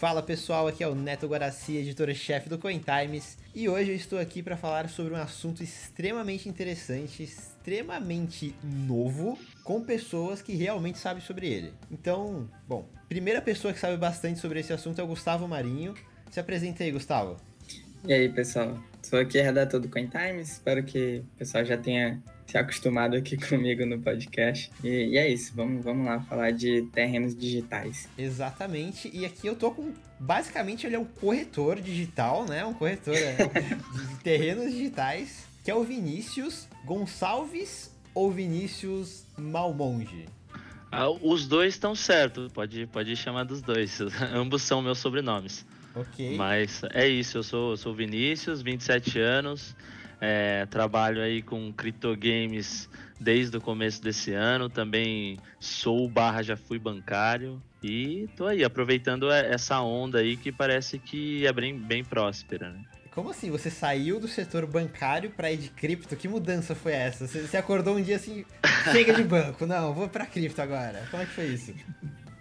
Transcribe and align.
Fala 0.00 0.22
pessoal, 0.22 0.66
aqui 0.66 0.82
é 0.82 0.88
o 0.88 0.94
Neto 0.94 1.26
Guaraci, 1.26 1.76
editor-chefe 1.76 2.48
do 2.48 2.56
Coin 2.56 2.78
Times, 2.80 3.36
e 3.54 3.68
hoje 3.68 3.90
eu 3.90 3.94
estou 3.94 4.18
aqui 4.18 4.42
para 4.42 4.56
falar 4.56 4.88
sobre 4.88 5.12
um 5.12 5.18
assunto 5.18 5.62
extremamente 5.62 6.48
interessante, 6.48 7.22
extremamente 7.22 8.54
novo, 8.64 9.38
com 9.62 9.84
pessoas 9.84 10.40
que 10.40 10.54
realmente 10.54 10.96
sabem 10.96 11.22
sobre 11.22 11.48
ele. 11.48 11.74
Então, 11.90 12.48
bom, 12.66 12.88
primeira 13.10 13.42
pessoa 13.42 13.74
que 13.74 13.78
sabe 13.78 13.98
bastante 13.98 14.40
sobre 14.40 14.60
esse 14.60 14.72
assunto 14.72 14.98
é 15.02 15.04
o 15.04 15.06
Gustavo 15.06 15.46
Marinho. 15.46 15.92
Se 16.30 16.40
apresenta 16.40 16.82
aí, 16.82 16.90
Gustavo. 16.90 17.36
E 18.06 18.14
aí, 18.14 18.30
pessoal? 18.30 18.82
Sou 19.02 19.18
aqui 19.18 19.38
redator 19.38 19.80
do 19.80 19.90
Coin 19.90 20.08
Times, 20.08 20.52
espero 20.52 20.82
que 20.82 21.22
o 21.34 21.38
pessoal 21.38 21.62
já 21.62 21.76
tenha 21.76 22.22
se 22.50 22.58
acostumado 22.58 23.16
aqui 23.16 23.36
comigo 23.48 23.86
no 23.86 24.00
podcast. 24.00 24.70
E, 24.82 24.88
e, 24.88 25.18
é 25.18 25.28
isso, 25.28 25.52
vamos, 25.54 25.84
vamos 25.84 26.04
lá 26.04 26.20
falar 26.20 26.50
de 26.50 26.82
terrenos 26.92 27.34
digitais. 27.34 28.08
Exatamente, 28.18 29.10
e 29.12 29.24
aqui 29.24 29.46
eu 29.46 29.54
tô 29.54 29.70
com. 29.70 29.92
Basicamente, 30.18 30.86
ele 30.86 30.96
é 30.96 30.98
um 30.98 31.04
corretor 31.04 31.80
digital, 31.80 32.44
né? 32.44 32.64
Um 32.64 32.74
corretor 32.74 33.14
é, 33.14 33.36
de 33.46 34.16
terrenos 34.22 34.70
digitais, 34.72 35.46
que 35.64 35.70
é 35.70 35.74
o 35.74 35.82
Vinícius 35.82 36.68
Gonçalves 36.84 37.94
ou 38.14 38.30
Vinícius 38.30 39.24
Malmonge? 39.38 40.26
Ah, 40.92 41.08
os 41.08 41.46
dois 41.46 41.74
estão 41.74 41.94
certos, 41.94 42.52
pode, 42.52 42.86
pode 42.88 43.14
chamar 43.14 43.44
dos 43.44 43.62
dois. 43.62 44.00
Ambos 44.34 44.62
são 44.62 44.82
meus 44.82 44.98
sobrenomes. 44.98 45.64
Ok. 45.94 46.36
Mas 46.36 46.82
é 46.92 47.08
isso, 47.08 47.38
eu 47.38 47.42
sou, 47.42 47.76
sou 47.76 47.94
Vinícius, 47.94 48.60
27 48.60 49.18
anos. 49.20 49.74
É, 50.20 50.66
trabalho 50.66 51.22
aí 51.22 51.40
com 51.40 51.72
criptogames 51.72 52.88
desde 53.18 53.56
o 53.56 53.60
começo 53.60 54.02
desse 54.02 54.32
ano. 54.32 54.68
Também 54.68 55.38
sou 55.58 56.08
barra 56.08 56.42
já 56.42 56.56
fui 56.56 56.78
bancário. 56.78 57.62
E 57.82 58.28
tô 58.36 58.46
aí 58.46 58.62
aproveitando 58.62 59.30
essa 59.30 59.80
onda 59.80 60.18
aí 60.18 60.36
que 60.36 60.52
parece 60.52 60.98
que 60.98 61.46
é 61.46 61.52
bem, 61.52 61.78
bem 61.78 62.04
próspera, 62.04 62.70
né? 62.70 62.80
Como 63.10 63.30
assim? 63.30 63.50
Você 63.50 63.70
saiu 63.70 64.20
do 64.20 64.28
setor 64.28 64.66
bancário 64.66 65.30
para 65.30 65.50
ir 65.50 65.56
de 65.56 65.68
cripto? 65.70 66.14
Que 66.14 66.28
mudança 66.28 66.74
foi 66.74 66.92
essa? 66.92 67.26
Você, 67.26 67.40
você 67.40 67.56
acordou 67.56 67.96
um 67.96 68.02
dia 68.02 68.16
assim, 68.16 68.44
chega 68.92 69.12
de 69.12 69.24
banco, 69.24 69.66
não, 69.66 69.92
vou 69.92 70.08
para 70.08 70.26
cripto 70.26 70.62
agora. 70.62 71.02
Como 71.10 71.22
é 71.22 71.26
que 71.26 71.32
foi 71.32 71.46
isso? 71.46 71.74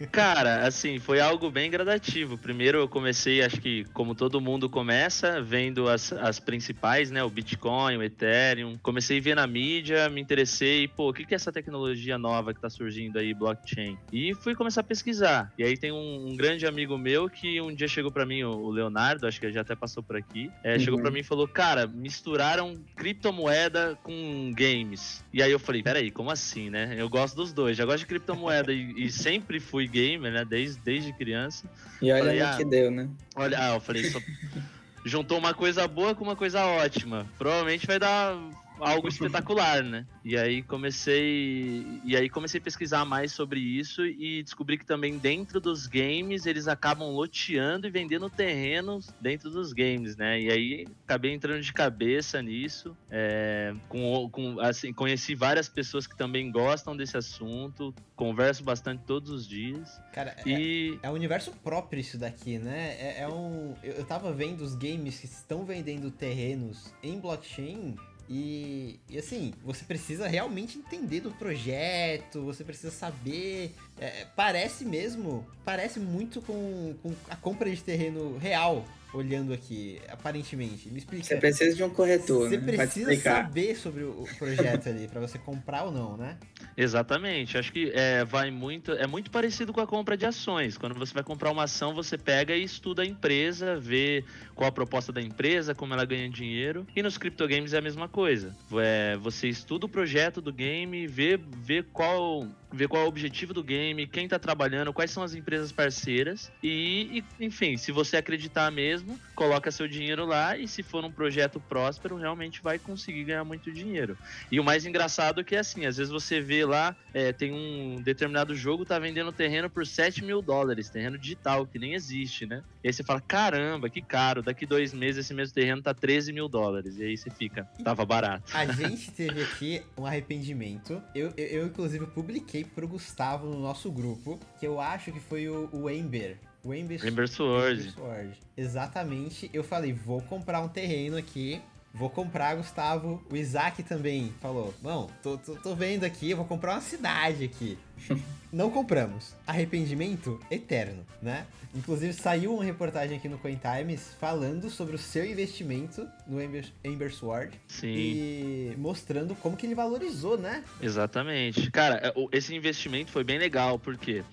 Cara, 0.08 0.66
assim, 0.66 1.00
foi 1.00 1.20
algo 1.20 1.52
bem 1.52 1.70
gradativo. 1.70 2.38
Primeiro 2.38 2.78
eu 2.78 2.88
comecei, 2.88 3.42
acho 3.42 3.60
que 3.60 3.86
como 3.94 4.16
todo 4.16 4.40
mundo 4.40 4.70
começa, 4.70 5.42
vendo 5.42 5.90
as, 5.90 6.14
as 6.14 6.40
principais, 6.40 7.12
né? 7.12 7.24
O 7.24 7.30
Bitcoin, 7.30 7.98
o 7.98 8.04
Ethereum. 8.04 8.78
Comecei 8.82 9.20
a 9.20 9.22
ver 9.22 9.36
na 9.36 9.46
mídia, 9.46 10.10
me 10.10 10.22
interessei, 10.22 10.88
pô, 10.88 11.10
o 11.10 11.14
que, 11.14 11.26
que 11.26 11.34
é 11.34 11.36
essa 11.36 11.52
tecnologia 11.52 12.18
nova 12.18 12.54
que 12.54 12.62
tá 12.62 12.70
surgindo 12.70 13.20
aí, 13.20 13.34
blockchain? 13.34 13.98
E 14.12 14.34
fui 14.34 14.56
começar 14.56 14.82
a 14.82 14.84
pesquisar. 14.84 15.52
E 15.58 15.64
aí 15.64 15.76
tem 15.78 15.92
um, 15.92 16.30
um 16.30 16.38
grande 16.38 16.66
amigo 16.66 16.98
meu 16.98 17.30
que 17.30 17.60
um 17.60 17.74
dia 17.74 17.88
chegou 17.88 18.12
para 18.12 18.26
mim, 18.26 18.44
o 18.44 18.70
Leonardo, 18.70 19.28
acho 19.28 19.40
que 19.40 19.46
ele 19.46 19.54
já 19.54 19.62
até 19.62 19.76
passou 19.76 20.02
por 20.02 20.16
aqui, 20.16 20.50
é, 20.64 20.74
uhum. 20.74 20.80
chegou 20.80 21.02
para 21.02 21.12
mim 21.12 21.20
e 21.20 21.24
falou, 21.24 21.48
cara, 21.48 21.88
misturaram 21.88 22.80
criptomoeda 22.96 23.98
com 24.04 24.52
games. 24.56 25.24
E 25.34 25.44
aí 25.44 25.52
eu 25.52 25.60
falei, 25.60 25.84
peraí, 25.84 26.10
como 26.10 26.32
assim, 26.32 26.70
né? 26.70 26.96
Eu 26.98 27.10
gosto 27.10 27.36
dos 27.36 27.52
dois, 27.52 27.76
já 27.76 27.86
gosto 27.86 28.00
de 28.00 28.06
criptomoeda 28.06 28.72
e, 28.72 29.06
e 29.06 29.12
sempre 29.12 29.60
fui 29.60 29.89
gamer, 29.90 30.32
né? 30.32 30.46
Desde, 30.46 30.80
desde 30.82 31.12
criança. 31.14 31.70
E 32.02 32.12
olha 32.12 32.24
falei, 32.24 32.42
ah, 32.42 32.58
que 32.58 32.66
deu, 32.66 32.92
né? 32.92 33.10
Olha, 33.36 33.58
ah, 33.60 33.76
eu 33.76 33.80
falei, 33.80 34.04
só... 34.06 34.20
juntou 35.06 35.38
uma 35.38 35.54
coisa 35.54 35.88
boa 35.88 36.14
com 36.14 36.24
uma 36.24 36.36
coisa 36.36 36.66
ótima. 36.66 37.26
Provavelmente 37.38 37.88
vai 37.88 38.00
dar 38.00 38.36
algo 38.80 39.08
espetacular, 39.08 39.84
né? 39.84 40.06
E 40.24 40.38
aí 40.38 40.62
comecei 40.62 41.86
e 42.04 42.16
aí 42.16 42.30
comecei 42.30 42.60
a 42.60 42.64
pesquisar 42.64 43.06
mais 43.06 43.32
sobre 43.32 43.60
isso 43.60 44.06
e 44.06 44.44
descobri 44.44 44.78
que 44.78 44.86
também 44.86 45.18
dentro 45.18 45.60
dos 45.60 45.88
games 45.88 46.46
eles 46.46 46.68
acabam 46.68 47.10
loteando 47.10 47.88
e 47.88 47.90
vendendo 47.90 48.30
terrenos 48.30 49.10
dentro 49.20 49.50
dos 49.50 49.74
games, 49.74 50.16
né? 50.16 50.40
E 50.42 50.52
aí 50.52 50.88
acabei 51.06 51.34
entrando 51.34 51.62
de 51.62 51.74
cabeça 51.74 52.42
nisso, 52.42 52.96
é, 53.10 53.74
com, 53.88 54.30
com 54.30 54.60
assim 54.60 54.94
conheci 54.94 55.36
várias 55.36 55.70
pessoas 55.70 56.08
que 56.08 56.18
também 56.18 56.52
gostam 56.52 56.96
desse 56.96 57.18
assunto, 57.18 57.94
converso 58.16 58.64
bastante 58.64 59.04
todos 59.06 59.30
os 59.30 59.48
dias. 59.48 60.00
Cara, 60.14 60.36
e... 60.46 60.98
é, 61.04 61.08
é 61.08 61.12
um 61.12 61.14
universo 61.14 61.52
próprio 61.64 62.00
isso 62.00 62.18
daqui, 62.18 62.58
né? 62.58 62.96
É, 63.00 63.22
é 63.22 63.28
um 63.28 63.76
eu, 63.84 63.94
eu 63.94 64.06
tava 64.06 64.32
vendo 64.32 64.62
os 64.62 64.76
games 64.76 65.20
que 65.20 65.26
estão 65.26 65.66
vendendo 65.66 66.12
terrenos 66.12 66.94
em 67.04 67.20
blockchain 67.20 67.96
e, 68.30 69.00
e, 69.10 69.18
assim, 69.18 69.56
você 69.64 69.84
precisa 69.84 70.28
realmente 70.28 70.78
entender 70.78 71.22
do 71.22 71.32
projeto, 71.32 72.44
você 72.44 72.64
precisa 72.64 72.92
saber. 72.92 73.74
É, 74.00 74.28
parece 74.36 74.86
mesmo, 74.86 75.44
parece 75.66 76.00
muito 76.00 76.40
com, 76.40 76.94
com 77.02 77.12
a 77.28 77.36
compra 77.36 77.72
de 77.72 77.84
terreno 77.84 78.38
real, 78.38 78.86
olhando 79.14 79.54
aqui, 79.54 80.00
aparentemente. 80.08 80.90
Me 80.90 81.00
explica. 81.00 81.24
Você 81.24 81.38
precisa 81.38 81.76
de 81.76 81.84
um 81.84 81.90
corretor, 81.90 82.50
Você 82.50 82.58
né? 82.58 82.76
precisa 82.78 83.16
saber 83.18 83.76
sobre 83.76 84.04
o 84.04 84.26
projeto 84.38 84.90
ali, 84.90 85.08
para 85.08 85.20
você 85.20 85.38
comprar 85.38 85.84
ou 85.84 85.92
não, 85.92 86.18
né? 86.18 86.38
Exatamente. 86.78 87.58
Acho 87.58 87.72
que 87.72 87.92
é, 87.94 88.24
vai 88.24 88.52
muito. 88.52 88.92
É 88.92 89.08
muito 89.08 89.32
parecido 89.32 89.74
com 89.74 89.82
a 89.82 89.88
compra 89.88 90.16
de 90.16 90.26
ações. 90.26 90.78
Quando 90.78 90.96
você 90.96 91.14
vai 91.14 91.24
comprar 91.24 91.52
uma 91.52 91.64
ação, 91.64 91.94
você 91.94 92.18
pega 92.18 92.56
e 92.56 92.64
estuda 92.64 93.02
a 93.02 93.06
empresa, 93.06 93.80
vê 93.80 94.24
qual 94.56 94.70
a 94.70 94.72
proposta 94.72 95.12
da 95.12 95.22
empresa, 95.22 95.74
como 95.74 95.94
ela 95.94 96.06
ganha 96.06 96.30
dinheiro. 96.30 96.86
E 96.96 97.02
nos 97.02 97.18
criptogames 97.18 97.74
é 97.74 97.78
a 97.78 97.82
mesma 97.82 98.08
coisa. 98.08 98.56
É, 98.74 99.18
você 99.18 99.48
estuda 99.48 99.86
o 99.86 99.90
projeto 99.90 100.42
do 100.42 100.54
game, 100.54 101.08
vê, 101.08 101.38
vê 101.38 101.84
qual 101.84 102.48
ver 102.72 102.88
qual 102.88 103.04
é 103.04 103.06
o 103.06 103.10
objetivo 103.10 103.54
do 103.54 103.64
game, 103.64 104.08
quem 104.08 104.26
está 104.26 104.38
trabalhando, 104.38 104.94
quais 104.94 105.12
são 105.12 105.24
as 105.24 105.34
empresas 105.34 105.72
parceiras 105.72 106.52
e, 106.62 107.24
e, 107.40 107.46
enfim, 107.46 107.78
se 107.78 107.92
você 107.92 108.18
acreditar 108.18 108.72
mesmo, 108.72 109.20
coloca 109.36 109.72
seu 109.72 109.88
dinheiro 109.88 110.26
lá 110.26 110.58
e 110.58 110.68
se 110.68 110.84
for 110.84 111.04
um 111.04 111.12
projeto 111.12 111.60
próspero, 111.60 112.16
realmente 112.18 112.62
vai 112.62 112.78
conseguir 112.78 113.24
ganhar 113.26 113.44
muito 113.44 113.72
dinheiro. 113.72 114.18
E 114.52 114.60
o 114.60 114.64
mais 114.64 114.86
engraçado 114.86 115.42
é 115.42 115.44
que 115.44 115.56
é 115.56 115.60
assim, 115.60 115.86
às 115.86 115.98
vezes 115.98 116.12
você 116.12 116.40
vê 116.40 116.66
lá, 116.66 116.96
é, 117.14 117.32
tem 117.32 117.52
um 117.52 118.02
determinado 118.02 118.56
jogo 118.56 118.86
tá 118.86 119.00
vendendo 119.00 119.32
terreno 119.32 119.70
por 119.70 119.86
7 119.86 120.24
mil 120.24 120.42
dólares, 120.42 120.90
terreno 120.90 121.18
digital, 121.18 121.66
que 121.66 121.80
nem 121.80 121.94
existe, 121.94 122.46
né? 122.46 122.64
E 122.84 122.88
aí 122.88 122.94
você 122.94 123.04
fala, 123.04 123.22
caramba, 123.22 123.90
que 123.90 124.02
caro, 124.02 124.42
daqui 124.42 124.66
dois 124.66 124.94
meses 124.94 125.26
esse 125.26 125.34
mesmo 125.34 125.54
terreno 125.54 125.82
tá 125.82 125.94
13 125.94 126.32
mil 126.32 126.48
dólares. 126.48 126.98
E 126.98 127.04
aí 127.04 127.18
você 127.18 127.30
fica, 127.30 127.68
tava 127.84 128.06
barato. 128.06 128.44
A 128.54 128.66
gente 128.66 129.12
teve 129.12 129.42
aqui 129.44 129.82
um 129.98 130.06
arrependimento. 130.06 131.02
Eu, 131.14 131.34
eu, 131.36 131.46
eu 131.48 131.66
inclusive, 131.66 132.06
publiquei 132.08 132.59
coloquei 132.60 132.64
pro 132.64 132.88
Gustavo 132.88 133.48
no 133.48 133.60
nosso 133.60 133.92
grupo, 133.92 134.40
que 134.60 134.68
eu 134.68 134.80
acho 134.80 135.12
que 135.12 135.20
foi 135.20 135.48
o, 135.48 135.70
o 135.72 135.90
Ember. 135.90 136.38
O 136.64 136.74
Ember, 136.74 137.06
Ember 137.06 137.28
Sword. 137.28 137.82
Ember 137.82 137.94
Sword. 137.94 138.40
Exatamente. 138.58 139.50
Eu 139.54 139.64
falei, 139.64 139.94
vou 139.94 140.22
comprar 140.22 140.62
um 140.62 140.68
terreno 140.68 141.18
aqui. 141.18 141.62
Vou 141.94 142.10
comprar, 142.10 142.56
Gustavo. 142.56 143.24
O 143.30 143.36
Isaac 143.36 143.84
também 143.84 144.34
falou: 144.42 144.74
Bom, 144.82 145.10
tô, 145.24 145.38
tô, 145.38 145.56
tô 145.56 145.76
vendo 145.76 146.04
aqui, 146.04 146.34
vou 146.34 146.46
comprar 146.46 146.74
uma 146.74 146.82
cidade 146.82 147.44
aqui. 147.44 147.78
Não 148.52 148.72
compramos. 148.72 149.36
Arrependimento 149.46 150.40
eterno, 150.50 151.06
né? 151.22 151.46
Inclusive, 151.76 152.14
saiu 152.14 152.56
uma 152.56 152.64
reportagem 152.64 153.18
aqui 153.18 153.30
no 153.30 153.38
Coin 153.38 153.58
Times 153.58 154.16
falando 154.20 154.72
sobre 154.72 154.96
o 154.96 154.98
seu 154.98 155.24
investimento 155.24 156.08
no 156.26 156.42
Ember, 156.42 156.66
Ember 156.84 157.14
Sword. 157.14 157.60
Sim. 157.68 157.94
E 157.94 158.74
mostrando 158.78 159.36
como 159.36 159.56
que 159.56 159.68
ele 159.68 159.76
valorizou, 159.76 160.36
né? 160.36 160.64
Exatamente. 160.82 161.70
Cara, 161.70 162.02
é, 162.04 162.14
esse 162.36 162.56
investimento 162.56 163.12
foi 163.12 163.24
bem 163.24 163.38
legal, 163.38 163.78
porque 163.78 164.24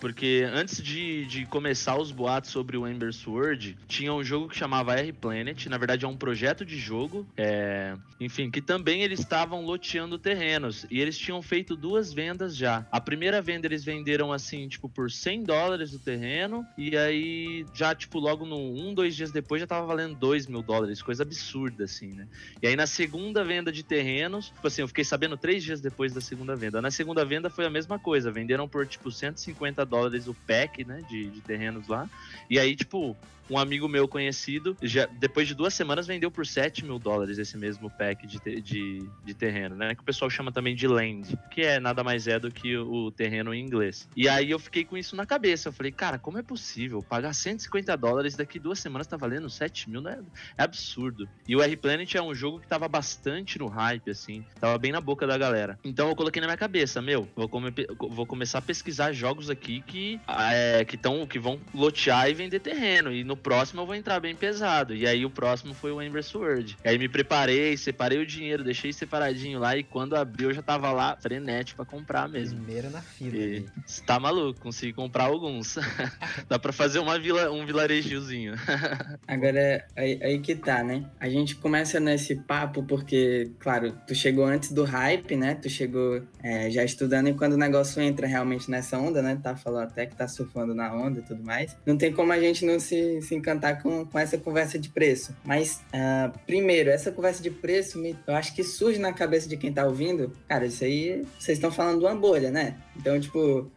porque 0.00 0.46
antes 0.52 0.82
de, 0.82 1.24
de 1.26 1.46
começar 1.46 1.96
os 1.96 2.10
boatos 2.10 2.50
sobre 2.50 2.76
o 2.76 2.86
Ember 2.86 3.12
Sword, 3.12 3.76
tinha 3.88 4.12
um 4.12 4.22
jogo 4.22 4.48
que 4.48 4.56
chamava 4.56 4.94
R-Planet. 4.94 5.66
Na 5.66 5.78
verdade, 5.78 6.04
é 6.04 6.08
um 6.08 6.16
projeto 6.16 6.64
de 6.64 6.78
jogo. 6.78 7.26
É... 7.36 7.94
Enfim, 8.20 8.50
que 8.50 8.60
também 8.60 9.02
eles 9.02 9.20
estavam 9.20 9.64
loteando 9.64 10.18
terrenos. 10.18 10.86
E 10.90 11.00
eles 11.00 11.16
tinham 11.16 11.40
feito 11.42 11.76
duas 11.76 12.12
vendas 12.12 12.56
já. 12.56 12.86
A 12.90 13.00
primeira 13.00 13.40
venda 13.40 13.66
eles 13.66 13.84
venderam 13.84 14.32
assim, 14.32 14.68
tipo, 14.68 14.88
por 14.88 15.10
100 15.10 15.44
dólares 15.44 15.92
o 15.94 15.98
terreno. 15.98 16.66
E 16.76 16.96
aí, 16.96 17.64
já, 17.74 17.94
tipo, 17.94 18.18
logo 18.18 18.44
no 18.44 18.56
um, 18.56 18.92
dois 18.92 19.16
dias 19.16 19.30
depois 19.30 19.60
já 19.60 19.66
tava 19.66 19.86
valendo 19.86 20.16
2 20.16 20.46
mil 20.46 20.62
dólares. 20.62 21.02
Coisa 21.02 21.22
absurda, 21.22 21.84
assim, 21.84 22.08
né? 22.08 22.26
E 22.62 22.66
aí, 22.66 22.76
na 22.76 22.86
segunda 22.86 23.44
venda 23.44 23.72
de 23.72 23.82
terrenos, 23.82 24.46
tipo 24.46 24.66
assim, 24.66 24.82
eu 24.82 24.88
fiquei 24.88 25.04
sabendo 25.04 25.36
três 25.36 25.64
dias 25.64 25.80
depois 25.80 26.12
da 26.12 26.20
segunda 26.20 26.54
venda. 26.54 26.82
Na 26.82 26.90
segunda 26.90 27.24
venda 27.24 27.48
foi 27.48 27.64
a 27.64 27.70
mesma 27.70 27.98
coisa. 27.98 28.30
Venderam 28.30 28.68
por, 28.68 28.86
tipo, 28.86 29.10
150 29.10 29.85
dólares 29.86 30.26
o 30.26 30.34
pack, 30.34 30.84
né, 30.84 31.02
de, 31.08 31.30
de 31.30 31.40
terrenos 31.40 31.88
lá. 31.88 32.08
E 32.50 32.58
aí, 32.58 32.76
tipo, 32.76 33.16
um 33.50 33.58
amigo 33.58 33.88
meu 33.88 34.08
conhecido, 34.08 34.76
já, 34.82 35.06
depois 35.06 35.48
de 35.48 35.54
duas 35.54 35.74
semanas, 35.74 36.06
vendeu 36.06 36.30
por 36.30 36.46
7 36.46 36.84
mil 36.84 36.98
dólares 36.98 37.38
esse 37.38 37.56
mesmo 37.56 37.90
pack 37.90 38.26
de, 38.26 38.38
de, 38.60 39.08
de, 39.24 39.34
terreno, 39.34 39.76
né? 39.76 39.94
Que 39.94 40.02
o 40.02 40.04
pessoal 40.04 40.30
chama 40.30 40.50
também 40.52 40.74
de 40.74 40.86
land, 40.86 41.38
que 41.50 41.62
é 41.62 41.78
nada 41.78 42.02
mais 42.02 42.26
é 42.26 42.38
do 42.38 42.50
que 42.50 42.76
o, 42.76 43.06
o, 43.06 43.10
terreno 43.10 43.54
em 43.54 43.62
inglês. 43.62 44.08
E 44.16 44.28
aí 44.28 44.50
eu 44.50 44.58
fiquei 44.58 44.84
com 44.84 44.96
isso 44.96 45.14
na 45.14 45.26
cabeça. 45.26 45.68
Eu 45.68 45.72
falei, 45.72 45.92
cara, 45.92 46.18
como 46.18 46.38
é 46.38 46.42
possível 46.42 47.02
pagar 47.02 47.32
150 47.32 47.96
dólares 47.96 48.36
daqui 48.36 48.58
duas 48.58 48.78
semanas 48.78 49.06
tá 49.06 49.16
valendo 49.16 49.48
7 49.48 49.90
mil? 49.90 50.00
Né? 50.00 50.18
É 50.56 50.62
absurdo. 50.62 51.28
E 51.46 51.54
o 51.54 51.62
R-Planet 51.62 52.14
é 52.14 52.22
um 52.22 52.34
jogo 52.34 52.60
que 52.60 52.66
tava 52.66 52.88
bastante 52.88 53.58
no 53.58 53.66
hype, 53.66 54.10
assim, 54.10 54.44
tava 54.60 54.76
bem 54.78 54.92
na 54.92 55.00
boca 55.00 55.26
da 55.26 55.38
galera. 55.38 55.78
Então 55.84 56.08
eu 56.08 56.16
coloquei 56.16 56.40
na 56.40 56.46
minha 56.46 56.56
cabeça, 56.56 57.00
meu, 57.00 57.28
vou, 57.34 57.48
come 57.48 57.72
vou 58.10 58.26
começar 58.26 58.58
a 58.58 58.62
pesquisar 58.62 59.12
jogos 59.12 59.50
aqui 59.50 59.82
que 59.82 60.20
é, 60.28 60.84
que, 60.84 60.96
tão, 60.96 61.26
que 61.26 61.38
vão 61.38 61.60
lotear 61.74 62.28
e 62.28 62.34
vender 62.34 62.60
terreno. 62.60 63.12
E 63.12 63.24
no 63.24 63.35
próximo 63.36 63.82
eu 63.82 63.86
vou 63.86 63.94
entrar 63.94 64.20
bem 64.20 64.34
pesado. 64.34 64.94
E 64.94 65.06
aí 65.06 65.24
o 65.24 65.30
próximo 65.30 65.74
foi 65.74 65.92
o 65.92 66.02
Ember 66.02 66.22
Sword. 66.22 66.76
E 66.84 66.88
aí 66.88 66.98
me 66.98 67.08
preparei, 67.08 67.76
separei 67.76 68.18
o 68.18 68.26
dinheiro, 68.26 68.64
deixei 68.64 68.92
separadinho 68.92 69.58
lá. 69.58 69.76
E 69.76 69.82
quando 69.82 70.16
abriu, 70.16 70.50
eu 70.50 70.54
já 70.54 70.62
tava 70.62 70.90
lá 70.92 71.16
frenético 71.16 71.76
pra 71.76 71.84
comprar 71.84 72.28
mesmo. 72.28 72.58
Primeiro 72.62 72.90
na 72.90 73.02
fila. 73.02 73.36
E, 73.36 73.66
você 73.84 74.02
tá 74.02 74.18
maluco, 74.18 74.60
consegui 74.60 74.92
comprar 74.92 75.24
alguns. 75.24 75.76
Dá 76.48 76.58
pra 76.58 76.72
fazer 76.72 76.98
uma 76.98 77.18
vila, 77.18 77.50
um 77.50 77.64
vilarejozinho. 77.66 78.54
Agora, 79.26 79.84
aí, 79.96 80.18
aí 80.22 80.38
que 80.40 80.54
tá, 80.54 80.82
né? 80.82 81.04
A 81.20 81.28
gente 81.28 81.56
começa 81.56 82.00
nesse 82.00 82.36
papo 82.36 82.82
porque, 82.82 83.50
claro, 83.58 83.92
tu 84.06 84.14
chegou 84.14 84.44
antes 84.44 84.72
do 84.72 84.84
hype, 84.84 85.36
né? 85.36 85.54
Tu 85.54 85.68
chegou 85.68 86.22
é, 86.42 86.70
já 86.70 86.84
estudando 86.84 87.28
e 87.28 87.34
quando 87.34 87.54
o 87.54 87.58
negócio 87.58 88.00
entra 88.00 88.26
realmente 88.26 88.70
nessa 88.70 88.98
onda, 88.98 89.22
né? 89.22 89.38
Tá 89.42 89.56
falando 89.56 89.84
até 89.84 90.06
que 90.06 90.16
tá 90.16 90.28
surfando 90.28 90.74
na 90.74 90.92
onda 90.94 91.20
e 91.20 91.22
tudo 91.22 91.42
mais. 91.42 91.76
Não 91.84 91.96
tem 91.96 92.12
como 92.12 92.32
a 92.32 92.40
gente 92.40 92.64
não 92.64 92.78
se, 92.78 93.20
se 93.26 93.34
encantar 93.34 93.82
com, 93.82 94.04
com 94.04 94.18
essa 94.18 94.38
conversa 94.38 94.78
de 94.78 94.88
preço. 94.88 95.34
Mas, 95.44 95.82
uh, 95.92 96.36
primeiro, 96.46 96.90
essa 96.90 97.10
conversa 97.10 97.42
de 97.42 97.50
preço, 97.50 97.98
me, 97.98 98.16
eu 98.26 98.34
acho 98.34 98.54
que 98.54 98.62
surge 98.62 98.98
na 98.98 99.12
cabeça 99.12 99.48
de 99.48 99.56
quem 99.56 99.72
tá 99.72 99.84
ouvindo. 99.84 100.32
Cara, 100.48 100.66
isso 100.66 100.84
aí, 100.84 101.24
vocês 101.38 101.58
estão 101.58 101.70
falando 101.70 101.98
de 101.98 102.04
uma 102.04 102.14
bolha, 102.14 102.50
né? 102.50 102.76
Então, 102.96 103.18
tipo, 103.20 103.70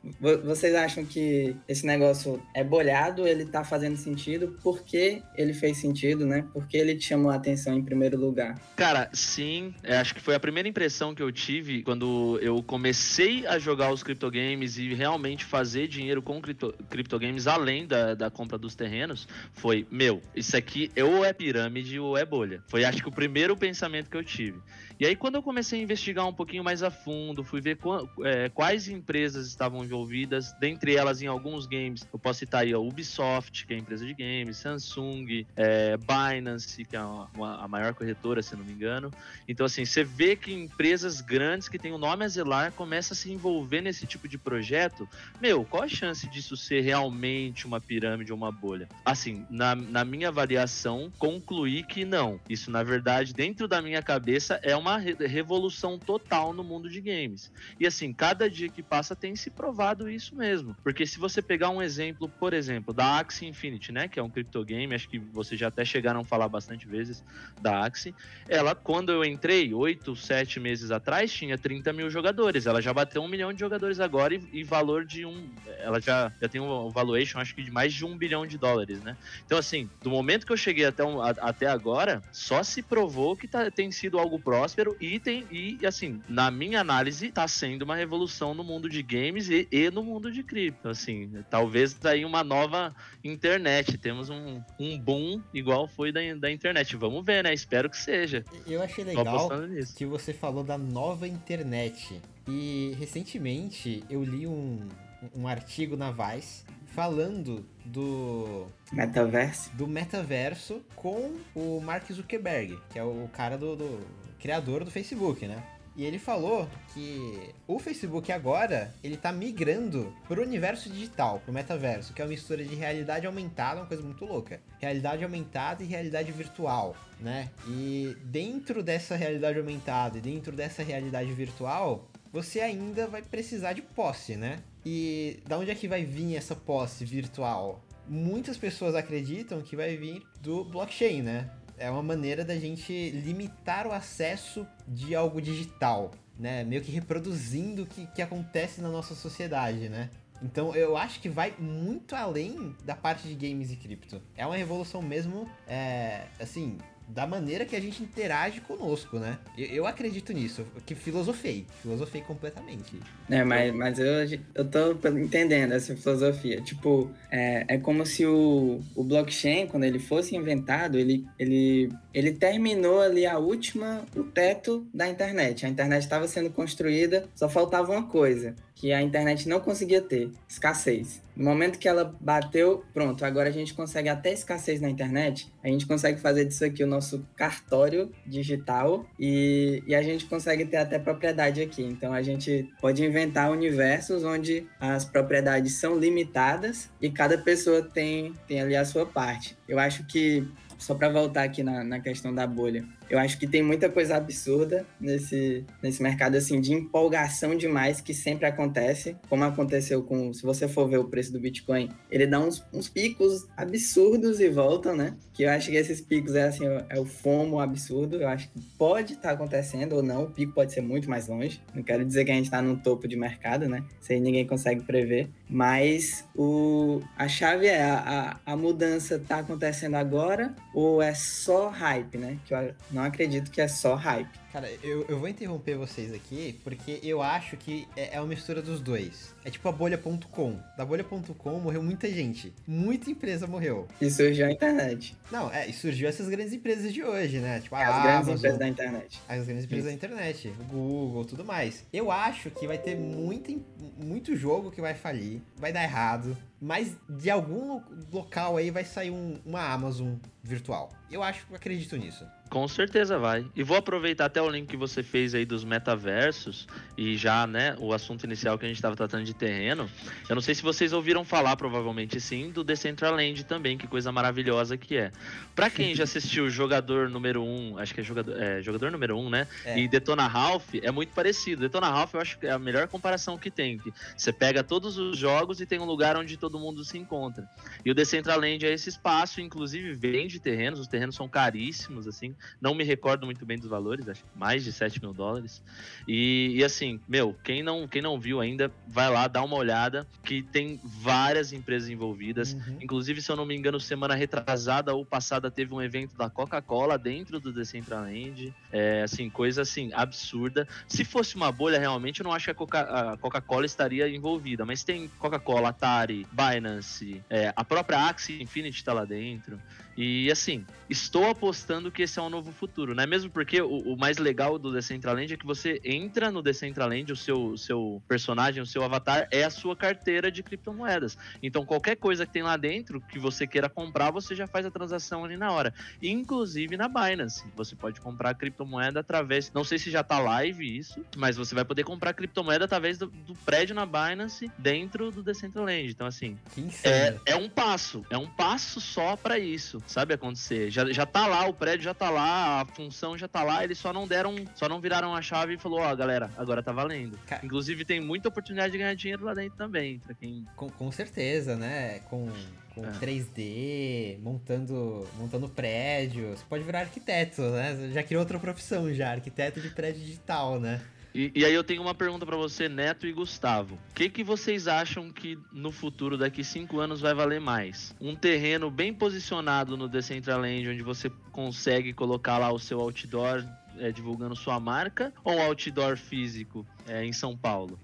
vocês 0.44 0.74
acham 0.76 1.06
que 1.06 1.56
esse 1.68 1.86
negócio 1.86 2.42
é 2.56 2.64
bolhado, 2.64 3.28
ele 3.28 3.46
tá 3.46 3.64
fazendo 3.64 3.98
sentido? 3.98 4.58
Por 4.64 4.84
que 4.84 5.22
ele 5.36 5.54
fez 5.54 5.78
sentido, 5.78 6.26
né? 6.26 6.46
Por 6.54 6.68
que 6.68 6.78
ele 6.78 6.96
te 6.96 7.06
chamou 7.06 7.32
a 7.32 7.36
atenção 7.36 7.76
em 7.76 7.84
primeiro 7.84 8.18
lugar? 8.18 8.60
Cara, 8.76 9.10
sim. 9.14 9.74
É, 9.84 9.98
acho 9.98 10.16
que 10.16 10.22
foi 10.22 10.36
a 10.36 10.40
primeira 10.40 10.70
impressão 10.70 11.14
que 11.14 11.22
eu 11.22 11.32
tive 11.32 11.84
quando 11.84 12.40
eu 12.42 12.64
comecei 12.64 13.46
a 13.46 13.60
jogar 13.60 13.92
os 13.92 14.04
criptogames 14.04 14.78
e 14.78 14.94
realmente 14.94 15.44
fazer 15.44 15.88
dinheiro 15.88 16.22
com 16.22 16.42
cripto, 16.42 16.74
criptogames 16.90 17.48
além 17.48 17.86
da, 17.86 18.14
da 18.14 18.30
compra 18.30 18.58
dos 18.58 18.76
terrenos. 18.76 19.28
Foi, 19.54 19.86
meu, 19.92 20.22
isso 20.36 20.56
aqui 20.56 20.92
ou 20.98 21.24
é 21.24 21.34
pirâmide 21.34 22.00
ou 22.00 22.18
é 22.18 22.26
bolha. 22.26 22.64
Foi, 22.68 22.84
acho 22.84 23.02
que, 23.02 23.10
o 23.10 23.12
primeiro 23.12 23.56
pensamento 23.56 24.10
que 24.10 24.18
eu 24.18 24.24
tive. 24.24 24.60
E 25.00 25.06
aí, 25.06 25.16
quando 25.16 25.36
eu 25.36 25.42
comecei 25.42 25.80
a 25.80 25.82
investigar 25.82 26.28
um 26.28 26.34
pouquinho 26.34 26.62
mais 26.62 26.84
a 26.84 26.92
fundo, 26.92 27.42
fui 27.42 27.62
ver 27.62 27.80
é, 28.26 28.50
quais 28.50 28.90
empresas 28.90 29.48
estavam 29.48 29.82
envolvidas, 29.82 30.52
dentre 30.60 30.98
elas 30.98 31.22
em 31.22 31.28
alguns 31.28 31.66
games, 31.66 32.06
eu 32.12 32.20
posso 32.20 32.40
citar 32.40 32.64
aí 32.64 32.74
a 32.74 32.80
Ubisoft, 32.80 33.66
que 33.66 33.74
é 33.74 33.78
a 33.78 33.80
empresa 33.80 34.06
de 34.06 34.14
games, 34.14 34.58
Samsung, 34.58 35.48
é, 35.56 35.96
Binance, 35.96 36.84
que 36.84 36.98
é 36.98 37.00
a, 37.00 37.28
a 37.62 37.68
maior 37.70 37.94
corretora, 37.94 38.44
se 38.44 38.58
não 38.58 38.66
me 38.66 38.74
engano. 38.74 39.10
Então, 39.48 39.66
assim, 39.66 39.86
você 39.86 40.04
vê 40.04 40.36
que 40.36 40.52
empresas 40.52 41.22
grandes 41.22 41.70
que 41.70 41.80
têm 41.80 41.94
o 41.94 41.96
um 41.96 41.98
nome 41.98 42.26
a 42.26 42.28
zelar 42.28 42.74
começam 42.74 43.16
a 43.16 43.18
se 43.18 43.32
envolver 43.32 43.80
nesse 43.80 44.06
tipo 44.06 44.28
de 44.28 44.38
projeto. 44.38 45.08
Meu, 45.40 45.64
qual 45.64 45.84
a 45.84 45.88
chance 45.88 46.28
disso 46.28 46.58
ser 46.58 46.82
realmente 46.82 47.66
uma 47.66 47.80
pirâmide 47.80 48.34
ou 48.34 48.38
uma 48.38 48.52
bolha? 48.52 48.90
Assim, 49.06 49.46
na, 49.50 49.76
na 49.76 50.04
minha 50.04 50.28
avaliação, 50.28 51.10
concluí 51.18 51.84
que 51.84 52.04
não. 52.04 52.38
Isso, 52.50 52.70
na 52.70 52.84
verdade, 52.84 53.34
dentro 53.34 53.66
da 53.66 53.82
minha 53.82 54.02
cabeça, 54.02 54.60
é 54.62 54.76
uma 54.76 54.89
uma 54.90 54.98
revolução 54.98 55.98
total 55.98 56.54
no 56.54 56.64
mundo 56.64 56.90
de 56.90 57.02
games. 57.02 57.52
E 57.80 57.86
assim, 57.86 58.14
cada 58.14 58.50
dia 58.50 58.70
que 58.70 58.82
passa 58.82 59.16
tem 59.16 59.36
se 59.36 59.50
provado 59.50 60.10
isso 60.10 60.36
mesmo. 60.36 60.76
Porque 60.84 61.06
se 61.06 61.20
você 61.20 61.42
pegar 61.42 61.70
um 61.70 61.82
exemplo, 61.82 62.28
por 62.28 62.54
exemplo, 62.54 62.94
da 62.94 63.20
Axie 63.20 63.48
Infinity, 63.48 63.92
né, 63.92 64.08
que 64.08 64.20
é 64.20 64.24
um 64.24 64.30
criptogame, 64.30 64.96
acho 64.96 65.10
que 65.10 65.20
vocês 65.20 65.60
já 65.60 65.68
até 65.68 65.86
chegaram 65.86 66.22
a 66.22 66.24
falar 66.24 66.50
bastante 66.50 66.88
vezes 66.88 67.24
da 67.62 67.86
Axie, 67.86 68.14
ela, 68.48 68.74
quando 68.74 69.12
eu 69.12 69.24
entrei, 69.24 69.74
8, 69.74 70.16
7 70.16 70.60
meses 70.60 70.92
atrás, 70.92 71.32
tinha 71.32 71.58
30 71.58 71.94
mil 71.94 72.10
jogadores. 72.10 72.66
Ela 72.66 72.82
já 72.82 72.94
bateu 72.94 73.22
um 73.22 73.28
milhão 73.28 73.54
de 73.54 73.60
jogadores 73.60 74.00
agora 74.00 74.34
e, 74.34 74.42
e 74.54 74.64
valor 74.64 75.06
de 75.06 75.26
um. 75.26 75.50
Ela 75.80 76.00
já, 76.00 76.32
já 76.42 76.48
tem 76.48 76.60
um 76.60 76.90
valuation, 76.90 77.40
acho 77.40 77.54
que 77.54 77.64
de 77.64 77.72
mais 77.72 77.94
de 77.94 78.06
um 78.06 78.18
bilhão 78.18 78.46
de 78.46 78.58
dólares, 78.58 79.02
né? 79.02 79.16
Então, 79.46 79.58
assim, 79.58 79.90
do 80.02 80.10
momento 80.10 80.46
que 80.46 80.52
eu 80.52 80.58
cheguei 80.58 80.86
até, 80.86 81.04
um, 81.04 81.22
a, 81.22 81.30
até 81.30 81.68
agora, 81.68 82.22
só 82.32 82.64
se 82.64 82.82
provou 82.82 83.36
que 83.36 83.48
tá, 83.48 83.70
tem 83.70 83.92
sido 83.92 84.18
algo 84.18 84.40
próximo 84.40 84.79
próspero 84.80 84.96
e 85.02 85.20
e 85.52 85.86
assim, 85.86 86.22
na 86.28 86.50
minha 86.50 86.80
análise, 86.80 87.28
está 87.28 87.48
sendo 87.48 87.84
uma 87.84 87.96
revolução 87.96 88.54
no 88.54 88.64
mundo 88.64 88.90
de 88.90 89.04
games 89.04 89.50
e, 89.50 89.68
e, 89.72 89.92
no 89.92 90.04
mundo 90.04 90.32
de 90.32 90.44
cripto, 90.44 90.88
assim, 90.88 91.44
talvez 91.50 91.94
daí 91.94 92.24
uma 92.24 92.44
nova 92.44 92.96
internet, 93.24 93.98
temos 93.98 94.30
um, 94.30 94.62
um 94.80 94.98
boom 94.98 95.42
igual 95.54 95.88
foi 95.88 96.12
da, 96.12 96.22
da 96.36 96.52
internet. 96.52 96.96
Vamos 96.96 97.26
ver, 97.26 97.44
né? 97.44 97.54
Espero 97.54 97.90
que 97.90 97.98
seja. 97.98 98.46
Eu 98.66 98.82
achei 98.82 99.04
legal 99.04 99.50
que 99.96 100.06
você 100.06 100.34
falou 100.34 100.64
da 100.64 100.78
nova 100.78 101.28
internet. 101.28 102.22
E 102.48 102.96
recentemente 102.98 104.04
eu 104.10 104.24
li 104.24 104.48
um, 104.48 104.88
um 105.36 105.48
artigo 105.48 105.96
na 105.96 106.12
Vice 106.12 106.64
falando 107.00 107.66
do 107.86 108.68
metaverso 108.92 109.72
do 109.74 109.88
metaverso 109.88 110.82
com 110.98 111.38
o 111.56 111.80
Mark 111.80 112.12
Zuckerberg, 112.12 112.78
que 112.90 113.00
é 113.00 113.04
o 113.04 113.30
cara 113.32 113.58
do, 113.58 113.74
do 113.74 114.06
criador 114.38 114.84
do 114.84 114.92
Facebook, 114.92 115.48
né? 115.48 115.64
E 115.96 116.04
ele 116.04 116.20
falou 116.20 116.70
que 116.94 117.54
o 117.66 117.80
Facebook 117.80 118.32
agora, 118.32 118.94
ele 119.02 119.16
tá 119.16 119.32
migrando 119.32 120.14
pro 120.28 120.42
universo 120.42 120.90
digital, 120.90 121.40
pro 121.40 121.54
metaverso, 121.54 122.14
que 122.14 122.22
é 122.22 122.26
uma 122.26 122.32
mistura 122.32 122.64
de 122.64 122.76
realidade 122.76 123.26
aumentada, 123.26 123.80
uma 123.80 123.86
coisa 123.86 124.04
muito 124.04 124.26
louca. 124.26 124.62
Realidade 124.80 125.24
aumentada 125.24 125.84
e 125.84 125.86
realidade 125.86 126.32
virtual, 126.34 126.96
né? 127.20 127.50
E 127.68 128.16
dentro 128.24 128.84
dessa 128.84 129.16
realidade 129.16 129.58
aumentada 129.58 130.18
e 130.18 130.22
dentro 130.22 130.54
dessa 130.54 130.84
realidade 130.84 131.32
virtual, 131.32 132.09
você 132.32 132.60
ainda 132.62 133.08
vai 133.08 133.22
precisar 133.22 133.74
de 133.74 133.82
posse, 133.82 134.36
né? 134.36 134.60
E 134.86 135.40
da 135.48 135.58
onde 135.58 135.72
é 135.72 135.76
que 135.76 135.88
vai 135.88 136.06
vir 136.06 136.36
essa 136.36 136.56
posse 136.56 137.06
virtual? 137.06 137.84
Muitas 138.08 138.58
pessoas 138.58 138.96
acreditam 138.96 139.62
que 139.62 139.76
vai 139.76 139.96
vir 139.96 140.24
do 140.42 140.64
blockchain, 140.64 141.22
né? 141.22 141.50
é 141.80 141.90
uma 141.90 142.04
maneira 142.04 142.44
da 142.44 142.56
gente 142.58 143.10
limitar 143.12 143.88
o 143.88 143.92
acesso 143.92 144.68
de 144.88 145.16
algo 145.16 145.42
digital, 145.42 146.12
né? 146.38 146.64
Meio 146.64 146.82
que 146.82 146.92
reproduzindo 146.92 147.84
o 147.84 147.86
que, 147.86 148.06
que 148.08 148.22
acontece 148.22 148.82
na 148.82 148.90
nossa 148.90 149.16
sociedade, 149.16 149.90
né? 149.90 150.10
Então 150.42 150.76
eu 150.76 150.96
acho 150.96 151.20
que 151.20 151.30
vai 151.30 151.54
muito 151.58 152.16
além 152.16 152.76
da 152.84 152.96
parte 152.96 153.28
de 153.28 153.34
games 153.34 153.72
e 153.72 153.76
cripto. 153.76 154.22
É 154.36 154.46
uma 154.46 154.56
revolução 154.56 155.02
mesmo, 155.02 155.50
é, 155.68 156.26
assim, 156.40 156.78
da 157.10 157.26
maneira 157.26 157.66
que 157.66 157.76
a 157.76 157.80
gente 157.80 158.04
interage 158.04 158.62
conosco, 158.62 159.18
né? 159.18 159.40
Eu, 159.58 159.66
eu, 159.68 159.88
acredito 159.88 160.32
nisso, 160.32 160.66
que 160.86 160.94
filosofei, 160.94 161.66
filosofei 161.82 162.22
completamente. 162.22 163.00
É, 163.30 163.44
mas, 163.44 163.74
mas 163.74 164.00
eu, 164.00 164.40
eu 164.54 164.66
tô 164.66 164.92
entendendo 165.10 165.74
essa 165.74 165.96
filosofia. 165.96 166.62
Tipo, 166.62 167.10
é, 167.32 167.66
é 167.68 167.78
como 167.78 168.06
se 168.06 168.26
o, 168.26 168.80
o 168.96 169.04
blockchain, 169.04 169.68
quando 169.68 169.84
ele 169.84 170.00
fosse 170.00 170.36
inventado, 170.36 170.98
ele, 170.98 171.26
ele, 171.38 171.92
ele 172.14 172.32
terminou 172.34 173.02
ali 173.02 173.26
a 173.26 173.38
última, 173.40 174.06
o 174.16 174.24
teto 174.24 174.88
da 174.94 175.08
internet. 175.08 175.66
A 175.66 175.70
internet 175.70 176.04
estava 176.04 176.28
sendo 176.28 176.50
construída, 176.52 177.28
só 177.36 177.50
faltava 177.50 177.92
uma 177.92 178.04
coisa, 178.04 178.56
que 178.80 178.94
a 178.94 179.02
internet 179.02 179.50
não 179.50 179.60
conseguia 179.60 180.02
ter, 180.02 180.32
escassez. 180.48 181.22
No 181.36 181.44
momento 181.44 181.78
que 181.78 181.86
ela 181.86 182.16
bateu, 182.22 182.82
pronto, 182.94 183.26
agora 183.26 183.50
a 183.50 183.52
gente 183.52 183.74
consegue 183.74 184.08
até 184.08 184.32
escassez 184.32 184.80
na 184.80 184.90
internet, 184.90 185.52
a 185.62 185.68
gente 185.68 185.86
consegue 185.86 186.18
fazer 186.22 186.46
disso 186.46 186.64
aqui 186.64 186.82
o 186.82 186.88
nosso 186.88 187.28
cartório 187.36 188.10
digital 188.26 189.06
e, 189.20 189.84
e 189.86 189.94
a 189.94 190.02
gente 190.02 190.28
consegue 190.28 190.64
ter 190.66 190.78
até 190.78 190.98
propriedade 190.98 191.62
aqui. 191.62 191.84
Então 191.84 192.14
a 192.14 192.22
gente 192.22 192.70
pode 192.80 193.04
inventar 193.04 193.52
universos 193.52 194.24
onde 194.24 194.66
as 194.80 195.04
propriedades 195.04 195.74
são 195.74 196.00
limitadas 196.00 196.90
e 197.02 197.12
cada 197.12 197.38
pessoa 197.38 197.82
tem, 197.82 198.32
tem 198.48 198.62
ali 198.62 198.78
a 198.78 198.86
sua 198.86 199.06
parte. 199.06 199.58
Eu 199.68 199.78
acho 199.78 200.06
que, 200.06 200.48
só 200.78 200.96
para 200.96 201.10
voltar 201.10 201.44
aqui 201.44 201.64
na, 201.64 201.84
na 201.84 202.00
questão 202.00 202.34
da 202.34 202.48
bolha, 202.48 202.86
eu 203.10 203.18
acho 203.18 203.38
que 203.40 203.48
tem 203.48 203.64
muita 203.64 203.90
coisa 203.90 204.16
absurda 204.16 204.86
nesse, 205.00 205.66
nesse 205.82 206.02
mercado, 206.02 206.36
assim, 206.36 206.62
de 206.62 206.74
empolgação 206.74 207.56
demais 207.56 208.02
que 208.02 208.14
sempre 208.14 208.46
acontece, 208.46 209.16
como 209.28 209.44
aconteceu 209.44 210.04
com, 210.04 210.34
se 210.34 210.44
você 210.44 210.68
for 210.68 210.88
ver 210.88 210.98
o 210.98 211.06
preço 211.06 211.32
do 211.32 211.40
Bitcoin, 211.40 211.90
ele 212.12 212.28
dá 212.28 212.40
uns, 212.40 212.64
uns 212.72 212.88
picos 212.88 213.48
absurdos 213.58 214.40
e 214.40 214.50
volta, 214.50 214.94
né? 214.94 215.16
Que 215.34 215.44
eu 215.44 215.50
acho 215.50 215.70
que 215.70 215.76
esses 215.76 216.02
picos 216.02 216.36
é, 216.36 216.44
assim, 216.44 216.66
é 216.90 217.00
o 217.00 217.06
FOMO 217.06 217.60
absurdo, 217.60 218.18
eu 218.18 218.28
acho 218.28 218.50
que 218.50 218.60
pode 218.78 219.14
estar 219.14 219.30
tá 219.30 219.36
acontecendo 219.36 219.96
ou 219.96 220.04
não, 220.04 220.24
o 220.24 220.32
pico 220.32 220.54
pode 220.54 220.72
ser 220.72 220.82
muito 220.82 221.10
mais 221.10 221.28
longe, 221.28 221.62
não 221.74 221.82
quero 221.82 222.06
dizer 222.06 222.26
que 222.26 222.32
a 222.32 222.36
gente 222.36 222.46
está 222.46 222.62
num 222.62 222.76
topo 222.76 223.08
de 223.08 223.16
mercado, 223.16 223.68
né? 223.68 223.84
Isso 224.02 224.12
aí 224.12 224.20
ninguém 224.20 224.46
consegue 224.46 224.84
prever, 224.84 225.30
mas 225.50 226.26
o, 226.36 227.02
a 227.18 227.28
chave 227.28 227.68
é, 227.68 227.82
a, 227.82 228.40
a, 228.46 228.54
a 228.54 228.56
mudança 228.56 229.16
está 229.16 229.40
acontecendo 229.40 229.96
agora 229.96 230.54
ou 230.74 231.02
é 231.02 231.14
só 231.14 231.70
hype, 231.70 232.18
né? 232.18 232.38
Que 232.46 232.54
eu, 232.54 232.74
não 233.00 233.06
acredito 233.06 233.50
que 233.50 233.62
é 233.62 233.68
só 233.68 233.96
hype. 233.96 234.39
Cara, 234.52 234.70
eu, 234.82 235.06
eu 235.08 235.20
vou 235.20 235.28
interromper 235.28 235.76
vocês 235.76 236.14
aqui, 236.14 236.60
porque 236.64 237.00
eu 237.04 237.22
acho 237.22 237.56
que 237.56 237.88
é, 237.96 238.16
é 238.16 238.20
uma 238.20 238.28
mistura 238.28 238.62
dos 238.62 238.82
dois. 238.82 239.36
É 239.46 239.50
tipo 239.50 239.68
a 239.70 239.72
bolha.com. 239.72 240.60
Da 240.76 240.84
bolha.com 240.84 241.60
morreu 241.60 241.84
muita 241.84 242.10
gente. 242.10 242.54
Muita 242.68 243.12
empresa 243.12 243.46
morreu. 243.46 243.88
E 244.02 244.10
surgiu 244.10 244.48
a 244.48 244.52
internet. 244.52 245.16
Não, 245.32 245.52
é, 245.52 245.68
e 245.68 245.74
surgiu 245.74 246.10
essas 246.10 246.28
grandes 246.28 246.52
empresas 246.52 246.92
de 246.92 247.04
hoje, 247.04 247.38
né? 247.38 247.60
Tipo 247.60 247.76
a 247.76 247.82
As 247.82 247.90
Amazon, 247.90 248.04
grandes 248.04 248.30
empresas 248.40 248.60
da 248.60 248.68
internet. 248.68 249.22
As 249.30 249.46
grandes 249.46 249.66
empresas 249.66 249.92
Isso. 249.92 250.00
da 250.00 250.08
internet. 250.08 250.54
O 250.60 250.64
Google, 250.64 251.26
tudo 251.26 251.46
mais. 251.46 251.86
Eu 251.94 252.12
acho 252.12 252.50
que 252.50 252.66
vai 252.66 252.78
ter 252.78 252.96
muito, 252.96 253.64
muito 253.98 254.36
jogo 254.36 254.72
que 254.72 254.82
vai 254.82 254.96
falir. 254.96 255.42
vai, 255.58 255.70
vai 255.70 255.74
dar 255.74 255.84
errado. 255.84 256.36
Mas 256.62 256.98
de 257.08 257.30
algum 257.30 257.82
local 258.12 258.58
aí 258.58 258.70
vai 258.70 258.84
sair 258.84 259.12
um, 259.12 259.40
uma 259.46 259.72
Amazon 259.72 260.16
virtual. 260.44 260.90
Eu 261.10 261.24
acho, 261.24 261.46
acredito 261.54 261.96
nisso. 261.96 262.26
Com 262.50 262.68
certeza 262.68 263.18
vai. 263.18 263.46
E 263.56 263.64
vou 263.64 263.78
aproveitar 263.78 264.26
até 264.26 264.39
o 264.42 264.50
link 264.50 264.68
que 264.68 264.78
você 264.78 265.04
fez 265.04 265.34
aí 265.34 265.46
dos 265.46 265.64
metaversos 265.64 266.68
e 266.98 267.16
já, 267.18 267.48
né, 267.48 267.76
o 267.80 267.94
assunto 267.94 268.26
inicial 268.26 268.58
que 268.58 268.66
a 268.66 268.68
gente 268.68 268.78
estava 268.78 268.96
tratando 268.96 269.24
de 269.24 269.34
terreno. 269.34 269.90
Eu 270.28 270.36
não 270.36 270.42
sei 270.42 270.56
se 270.56 270.62
vocês 270.62 270.94
ouviram 270.94 271.24
falar, 271.24 271.56
provavelmente 271.56 272.20
sim, 272.20 272.52
do 272.52 272.64
Decentraland 272.64 273.44
também, 273.46 273.78
que 273.78 273.88
coisa 273.88 274.12
maravilhosa 274.12 274.78
que 274.78 274.98
é. 274.98 275.12
Para 275.56 275.70
quem 275.70 275.96
já 275.96 276.04
assistiu 276.04 276.50
Jogador 276.50 277.10
Número 277.10 277.44
1, 277.44 277.78
acho 277.80 277.94
que 277.94 278.02
é 278.02 278.04
Jogador, 278.04 278.42
é, 278.42 278.62
jogador 278.62 278.92
Número 278.92 279.18
1, 279.18 279.30
né? 279.30 279.48
É. 279.66 279.80
E 279.80 279.88
Detona 279.88 280.28
Ralph, 280.28 280.76
é 280.82 280.92
muito 280.92 281.14
parecido. 281.14 281.62
Detona 281.62 281.90
Ralph 281.90 282.14
eu 282.14 282.22
acho 282.22 282.40
que 282.40 282.48
é 282.48 282.52
a 282.52 282.60
melhor 282.60 282.88
comparação 282.88 283.38
que 283.38 283.52
tem. 283.52 283.78
Que 283.78 283.94
você 284.16 284.32
pega 284.32 284.64
todos 284.64 284.98
os 284.98 285.18
jogos 285.18 285.62
e 285.62 285.66
tem 285.66 285.80
um 285.80 285.86
lugar 285.86 286.18
onde 286.18 286.38
todo 286.38 286.60
mundo 286.60 286.84
se 286.84 286.98
encontra. 286.98 287.50
E 287.84 287.92
o 287.92 287.96
Decentraland 287.96 288.66
é 288.66 288.74
esse 288.74 288.90
espaço, 288.90 289.42
inclusive 289.42 289.94
vende 289.94 290.40
terrenos, 290.40 290.80
os 290.80 290.88
terrenos 290.88 291.16
são 291.16 291.28
caríssimos, 291.28 292.08
assim. 292.08 292.36
Não 292.62 292.74
me 292.74 292.84
recordo 292.84 293.26
muito 293.26 293.46
bem 293.46 293.58
dos 293.58 293.70
valores, 293.70 294.08
acho 294.08 294.24
que 294.24 294.29
mais 294.36 294.64
de 294.64 294.72
7 294.72 295.02
mil 295.02 295.14
dólares. 295.14 295.62
E, 296.08 296.54
e, 296.56 296.64
assim, 296.64 297.00
meu, 297.08 297.36
quem 297.44 297.62
não, 297.62 297.88
quem 297.88 298.02
não 298.02 298.20
viu 298.20 298.40
ainda, 298.40 298.72
vai 298.88 299.10
lá, 299.10 299.28
dá 299.28 299.44
uma 299.44 299.56
olhada, 299.56 300.08
que 300.24 300.42
tem 300.42 300.80
várias 300.84 301.54
empresas 301.54 301.90
envolvidas. 301.90 302.54
Uhum. 302.54 302.78
Inclusive, 302.82 303.22
se 303.22 303.32
eu 303.32 303.36
não 303.36 303.46
me 303.46 303.56
engano, 303.56 303.80
semana 303.80 304.16
retrasada 304.16 304.94
ou 304.94 305.06
passada 305.06 305.52
teve 305.52 305.74
um 305.74 305.82
evento 305.82 306.16
da 306.16 306.30
Coca-Cola 306.30 306.98
dentro 306.98 307.40
do 307.40 307.52
Decentraland. 307.52 308.54
É, 308.72 309.04
assim, 309.04 309.30
coisa 309.30 309.62
assim, 309.62 309.92
absurda. 309.94 310.68
Se 310.88 311.04
fosse 311.04 311.36
uma 311.36 311.52
bolha, 311.52 311.80
realmente, 311.80 312.22
eu 312.22 312.24
não 312.24 312.34
acho 312.34 312.46
que 312.46 312.52
a 312.52 313.18
Coca-Cola 313.18 313.66
estaria 313.66 314.08
envolvida. 314.10 314.66
Mas 314.66 314.84
tem 314.84 315.08
Coca-Cola, 315.20 315.70
Atari, 315.70 316.26
Binance, 316.32 317.22
é, 317.30 317.54
a 317.56 317.64
própria 317.64 318.08
Axie 318.08 318.42
Infinity 318.42 318.78
está 318.78 318.94
lá 318.94 319.06
dentro. 319.06 319.60
E 320.02 320.32
assim, 320.32 320.66
estou 320.90 321.30
apostando 321.30 321.92
que 321.92 322.04
esse 322.04 322.18
é 322.18 322.22
um 322.22 322.30
novo 322.30 322.54
futuro, 322.54 322.96
né? 322.96 323.06
Mesmo 323.06 323.30
porque 323.30 323.62
o, 323.62 323.80
o 323.80 323.98
mais 323.98 324.18
legal 324.18 324.58
do 324.58 324.72
Decentraland 324.72 325.34
é 325.34 325.36
que 325.36 325.46
você 325.46 325.82
entra 325.84 326.32
no 326.32 326.42
Decentraland, 326.42 327.12
o 327.12 327.18
seu, 327.18 327.58
seu 327.58 328.02
personagem, 328.08 328.64
o 328.64 328.66
seu 328.66 328.82
avatar 328.82 329.28
é 329.30 329.44
a 329.44 329.50
sua 329.50 329.76
carteira 329.76 330.32
de 330.32 330.42
criptomoedas. 330.42 331.18
Então 331.44 331.66
qualquer 331.66 331.98
coisa 331.98 332.26
que 332.26 332.32
tem 332.32 332.42
lá 332.42 332.56
dentro 332.56 333.02
que 333.02 333.20
você 333.20 333.46
queira 333.46 333.68
comprar, 333.68 334.10
você 334.10 334.34
já 334.34 334.48
faz 334.48 334.66
a 334.66 334.72
transação 334.72 335.26
ali 335.26 335.36
na 335.36 335.52
hora. 335.52 335.74
Inclusive 336.02 336.78
na 336.78 336.88
Binance, 336.88 337.44
você 337.54 337.76
pode 337.76 338.00
comprar 338.00 338.34
criptomoeda 338.36 339.02
através, 339.02 339.52
não 339.52 339.66
sei 339.66 339.78
se 339.78 339.92
já 339.92 340.02
tá 340.02 340.18
live 340.18 340.78
isso, 340.78 341.06
mas 341.18 341.36
você 341.36 341.54
vai 341.54 341.66
poder 341.66 341.84
comprar 341.84 342.14
criptomoeda 342.14 342.64
através 342.64 342.98
do, 342.98 343.08
do 343.08 343.36
prédio 343.36 343.76
na 343.76 343.86
Binance 343.86 344.50
dentro 344.58 345.12
do 345.12 345.22
Decentraland. 345.22 345.90
Então 345.90 346.08
assim, 346.08 346.38
é, 346.86 347.18
é 347.26 347.36
um 347.36 347.50
passo, 347.50 348.06
é 348.10 348.18
um 348.18 348.30
passo 348.30 348.80
só 348.80 349.18
para 349.18 349.38
isso 349.38 349.84
sabe, 349.90 350.14
acontecer. 350.14 350.70
Já, 350.70 350.92
já 350.92 351.06
tá 351.06 351.26
lá, 351.26 351.48
o 351.48 351.54
prédio 351.54 351.84
já 351.84 351.94
tá 351.94 352.10
lá, 352.10 352.62
a 352.62 352.66
função 352.66 353.18
já 353.18 353.28
tá 353.28 353.44
lá, 353.44 353.64
eles 353.64 353.78
só 353.78 353.92
não 353.92 354.08
deram, 354.08 354.36
só 354.56 354.70
não 354.70 354.80
viraram 354.80 355.16
a 355.16 355.22
chave 355.22 355.56
e 355.56 355.58
falou, 355.58 355.80
ó, 355.80 355.92
oh, 355.92 355.96
galera, 355.96 356.32
agora 356.38 356.62
tá 356.62 356.72
valendo. 356.72 357.18
Ca... 357.26 357.42
Inclusive 357.44 357.84
tem 357.84 358.00
muita 358.00 358.30
oportunidade 358.30 358.72
de 358.72 358.78
ganhar 358.78 358.94
dinheiro 358.94 359.26
lá 359.26 359.34
dentro 359.34 359.58
também, 359.58 360.00
pra 360.00 360.14
quem... 360.14 360.46
Com, 360.56 360.70
com 360.70 360.92
certeza, 360.92 361.56
né, 361.56 362.00
com, 362.10 362.30
com 362.76 362.86
é. 362.86 362.92
3D, 362.92 364.20
montando, 364.22 365.08
montando 365.18 365.50
prédio, 365.50 366.30
você 366.30 366.44
pode 366.48 366.64
virar 366.64 366.82
arquiteto, 366.82 367.42
né, 367.42 367.90
já 367.92 368.04
criou 368.04 368.22
outra 368.22 368.40
profissão 368.40 368.94
já, 368.94 369.12
arquiteto 369.12 369.60
de 369.60 369.70
prédio 369.70 370.02
digital, 370.02 370.60
né. 370.60 370.80
E, 371.20 371.34
e, 371.36 371.44
aí 371.44 371.54
eu 371.54 371.66
tenho 371.66 371.82
uma 371.82 371.94
pergunta 371.94 372.26
para 372.26 372.38
você, 372.38 372.70
Neto 372.70 373.06
e 373.06 373.12
Gustavo. 373.12 373.78
O 373.92 373.94
que, 373.94 374.10
que 374.10 374.24
vocês 374.24 374.70
acham 374.70 375.12
que 375.12 375.38
no 375.52 375.70
futuro, 375.70 376.18
daqui 376.18 376.46
cinco 376.46 376.80
anos, 376.80 377.02
vai 377.02 377.14
valer 377.14 377.42
mais? 377.42 377.94
Um 378.00 378.16
terreno 378.16 378.72
bem 378.72 378.94
posicionado 378.94 379.76
no 379.76 379.90
Decentraland, 379.90 380.70
onde 380.70 380.82
você 380.82 381.12
consegue 381.34 381.92
colocar 381.92 382.38
lá 382.38 382.50
o 382.54 382.58
seu 382.58 382.80
outdoor 382.80 383.44
é, 383.80 383.92
divulgando 383.92 384.34
sua 384.34 384.62
marca, 384.62 385.14
ou 385.22 385.34
um 385.34 385.42
outdoor 385.42 385.98
físico 385.98 386.66
é, 386.88 387.04
em 387.04 387.12
São 387.12 387.36
Paulo? 387.36 387.78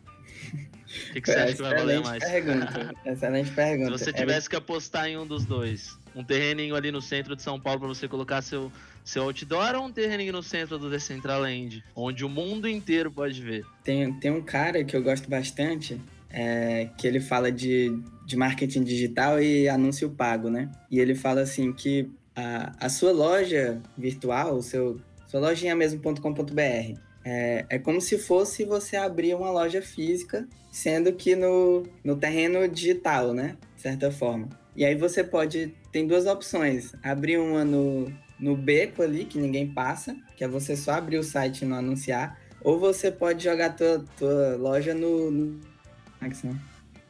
O 1.09 1.13
que, 1.13 1.21
que 1.21 1.31
você 1.31 1.37
acha 1.37 1.55
que 1.55 1.61
vai 1.61 1.75
valer 1.75 2.01
mais? 2.01 2.23
Pergunta. 2.23 2.93
Excelente 3.05 3.51
pergunta. 3.51 3.97
Se 3.97 4.05
você 4.05 4.13
tivesse 4.13 4.49
que 4.49 4.55
apostar 4.55 5.07
em 5.07 5.17
um 5.17 5.25
dos 5.25 5.45
dois, 5.45 5.97
um 6.15 6.23
terreninho 6.23 6.75
ali 6.75 6.91
no 6.91 7.01
centro 7.01 7.35
de 7.35 7.41
São 7.41 7.59
Paulo 7.59 7.79
para 7.79 7.89
você 7.89 8.07
colocar 8.07 8.41
seu 8.41 8.71
seu 9.05 9.23
outdoor 9.23 9.75
ou 9.75 9.85
um 9.85 9.91
terreninho 9.91 10.33
no 10.33 10.41
centro 10.41 10.79
do 10.79 10.89
Decentraland, 10.89 11.83
onde 11.95 12.25
o 12.25 12.29
mundo 12.29 12.67
inteiro 12.67 13.11
pode 13.11 13.39
ver? 13.39 13.63
Tem, 13.83 14.11
tem 14.13 14.31
um 14.31 14.41
cara 14.41 14.83
que 14.83 14.97
eu 14.97 15.03
gosto 15.03 15.29
bastante, 15.29 16.01
é, 16.31 16.89
que 16.97 17.05
ele 17.05 17.19
fala 17.19 17.51
de, 17.51 17.95
de 18.25 18.35
marketing 18.35 18.83
digital 18.83 19.39
e 19.39 19.69
anúncio 19.69 20.09
pago, 20.09 20.49
né? 20.49 20.71
E 20.89 20.99
ele 20.99 21.13
fala 21.13 21.41
assim 21.41 21.71
que 21.71 22.09
a, 22.35 22.75
a 22.79 22.89
sua 22.89 23.11
loja 23.11 23.79
virtual, 23.95 24.55
o 24.57 24.63
seu, 24.63 24.99
sua 25.27 25.39
lojinha 25.39 25.75
mesmo.com.br, 25.75 26.99
é, 27.25 27.65
é 27.69 27.79
como 27.79 27.99
se 27.99 28.19
fosse 28.19 28.63
você 28.63 28.95
abrir 28.95 29.33
uma 29.33 29.49
loja 29.49 29.81
física, 29.81 30.47
sendo 30.71 31.11
que 31.11 31.35
no, 31.35 31.81
no 32.03 32.15
terreno 32.15 32.67
digital, 32.67 33.33
né? 33.33 33.57
De 33.75 33.81
certa 33.81 34.11
forma. 34.11 34.47
E 34.75 34.85
aí 34.85 34.93
você 34.93 35.23
pode. 35.23 35.73
Tem 35.91 36.05
duas 36.05 36.27
opções: 36.27 36.93
abrir 37.01 37.39
uma 37.39 37.65
no, 37.65 38.13
no 38.39 38.55
beco 38.55 39.01
ali, 39.01 39.25
que 39.25 39.39
ninguém 39.39 39.67
passa, 39.67 40.15
que 40.37 40.43
é 40.43 40.47
você 40.47 40.77
só 40.77 40.91
abrir 40.91 41.17
o 41.17 41.23
site 41.23 41.63
e 41.63 41.65
não 41.65 41.77
anunciar, 41.77 42.39
ou 42.61 42.79
você 42.79 43.11
pode 43.11 43.43
jogar 43.43 43.75
tua, 43.75 44.05
tua 44.15 44.55
loja 44.57 44.93
no. 44.93 45.31
no... 45.31 45.59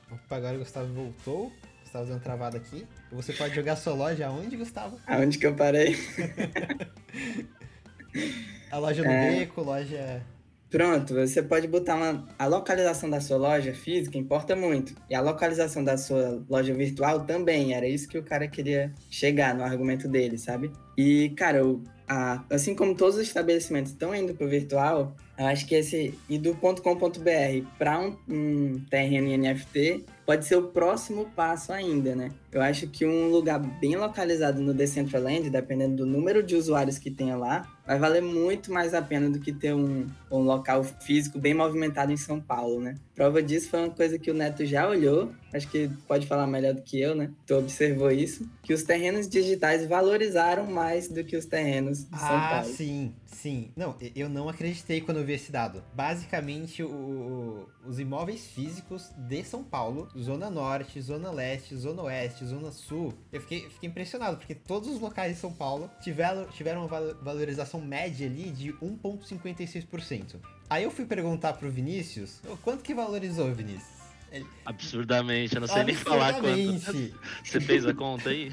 Opa, 0.10 0.38
agora 0.38 0.56
o 0.56 0.60
Gustavo 0.60 0.94
voltou. 0.94 1.52
Gustavo 1.84 2.06
deu 2.06 2.16
uma 2.16 2.22
travada 2.22 2.58
aqui. 2.58 2.88
Você 3.12 3.34
pode 3.34 3.54
jogar 3.54 3.76
sua 3.76 3.94
loja 3.94 4.28
aonde, 4.28 4.56
Gustavo? 4.56 4.98
Aonde 5.06 5.38
que 5.38 5.46
eu 5.46 5.56
parei? 5.56 5.96
A 8.72 8.78
loja 8.78 9.04
do 9.04 9.10
é... 9.10 9.40
beco, 9.40 9.62
loja. 9.62 10.22
Pronto, 10.70 11.14
você 11.14 11.42
pode 11.42 11.68
botar 11.68 11.96
uma. 11.96 12.28
A 12.38 12.48
localização 12.48 13.10
da 13.10 13.22
sua 13.22 13.38
loja 13.38 13.74
física 13.74 14.18
importa 14.18 14.56
muito. 14.56 14.94
E 15.10 15.16
a 15.16 15.22
localização 15.22 15.84
da 15.84 15.98
sua 15.98 16.44
loja 16.50 16.74
virtual 16.74 17.22
também. 17.22 17.74
Era 17.74 17.88
isso 17.88 18.08
que 18.08 18.18
o 18.18 18.24
cara 18.24 18.48
queria 18.48 18.92
chegar 19.10 19.56
no 19.56 19.64
argumento 19.64 20.08
dele, 20.08 20.38
sabe? 20.38 20.72
E, 20.98 21.30
cara, 21.38 21.60
eu, 21.60 21.82
a, 22.08 22.44
assim 22.50 22.76
como 22.76 22.96
todos 22.96 23.16
os 23.16 23.22
estabelecimentos 23.22 23.92
estão 23.92 24.14
indo 24.14 24.34
para 24.34 24.46
o 24.46 24.50
virtual, 24.50 25.16
eu 25.38 25.46
acho 25.46 25.66
que 25.66 25.76
esse 25.76 26.14
e 26.28 26.38
do 26.38 26.56
.com.br 26.56 27.68
para 27.78 28.00
um, 28.00 28.18
um 28.28 28.86
terreno 28.90 29.28
em 29.28 29.38
NFT 29.38 30.06
pode 30.26 30.46
ser 30.46 30.56
o 30.56 30.64
próximo 30.70 31.26
passo 31.36 31.72
ainda, 31.72 32.16
né? 32.16 32.32
Eu 32.52 32.62
acho 32.62 32.88
que 32.88 33.06
um 33.06 33.30
lugar 33.30 33.60
bem 33.60 33.96
localizado 33.96 34.62
no 34.62 34.74
Decentraland, 34.74 35.50
dependendo 35.50 35.98
do 35.98 36.06
número 36.06 36.42
de 36.42 36.56
usuários 36.56 36.98
que 36.98 37.12
tenha 37.12 37.36
lá, 37.36 37.75
vai 37.86 38.00
valer 38.00 38.22
muito 38.22 38.72
mais 38.72 38.94
a 38.94 39.02
pena 39.02 39.30
do 39.30 39.40
que 39.40 39.54
ter 39.54 39.74
um, 39.74 40.08
um 40.32 40.40
local 40.40 40.84
físico 40.84 41.38
bem 41.38 41.54
movimentado 41.54 42.12
em 42.12 42.18
São 42.18 42.42
Paulo, 42.42 42.82
né? 42.82 42.96
Prova 43.14 43.42
disso 43.42 43.70
foi 43.70 43.82
uma 43.82 43.92
coisa 43.92 44.18
que 44.18 44.32
o 44.32 44.34
Neto 44.34 44.66
já 44.66 44.88
olhou, 44.88 45.32
acho 45.56 45.68
que 45.70 45.90
pode 46.08 46.28
falar 46.28 46.46
melhor 46.48 46.74
do 46.74 46.82
que 46.82 47.00
eu, 47.00 47.16
né? 47.16 47.32
Tu 47.48 47.56
observou 47.56 48.12
isso, 48.12 48.50
que 48.62 48.74
os 48.74 48.84
terrenos 48.84 49.28
digitais 49.28 49.88
valorizaram 49.88 50.66
mais 50.66 51.08
do 51.08 51.24
que 51.24 51.38
os 51.38 51.46
terrenos 51.46 52.04
de 52.04 52.20
São 52.20 52.38
ah, 52.38 52.50
Paulo. 52.50 52.70
Ah, 52.70 52.76
sim, 52.76 53.14
sim. 53.26 53.72
Não, 53.76 53.96
eu 54.16 54.28
não 54.28 54.50
acreditei 54.50 55.02
quando 55.02 55.18
eu 55.18 55.26
vi 55.26 55.34
esse 55.34 55.52
dado. 55.52 55.84
Basicamente, 55.94 56.84
o, 56.84 57.68
os 57.86 58.00
imóveis 58.00 58.46
físicos 58.48 59.10
de 59.18 59.44
São 59.44 59.64
Paulo, 59.64 60.10
Zona 60.18 60.50
Norte, 60.50 61.02
Zona 61.02 61.32
Leste, 61.32 61.76
Zona 61.76 62.04
Oeste, 62.04 62.46
Zona 62.46 62.72
Sul, 62.72 63.14
eu 63.32 63.42
fiquei, 63.42 63.70
fiquei 63.70 63.90
impressionado, 63.90 64.38
porque 64.38 64.56
todos 64.56 64.90
os 64.90 65.00
locais 65.00 65.36
de 65.36 65.40
São 65.40 65.54
Paulo 65.54 65.90
tiveram, 66.02 66.46
tiveram 66.48 66.86
uma 66.86 67.14
valorização 67.22 67.80
média 67.80 68.28
ali 68.28 68.52
de 68.52 68.74
1,56%. 68.74 70.36
Aí 70.70 70.84
eu 70.84 70.92
fui 70.92 71.06
perguntar 71.06 71.54
pro 71.54 71.70
Vinícius, 71.70 72.42
quanto 72.64 72.84
que 72.84 72.94
valorizou, 72.94 73.54
Vinícius? 73.54 73.95
Absurdamente, 74.66 75.56
eu 75.56 75.62
não 75.62 75.68
sei 75.68 75.84
nem 75.84 75.96
falar 75.96 76.34
quanto. 76.34 77.16
Você 77.44 77.60
fez 77.62 77.86
a 77.86 77.94
conta 77.94 78.30
aí? 78.30 78.52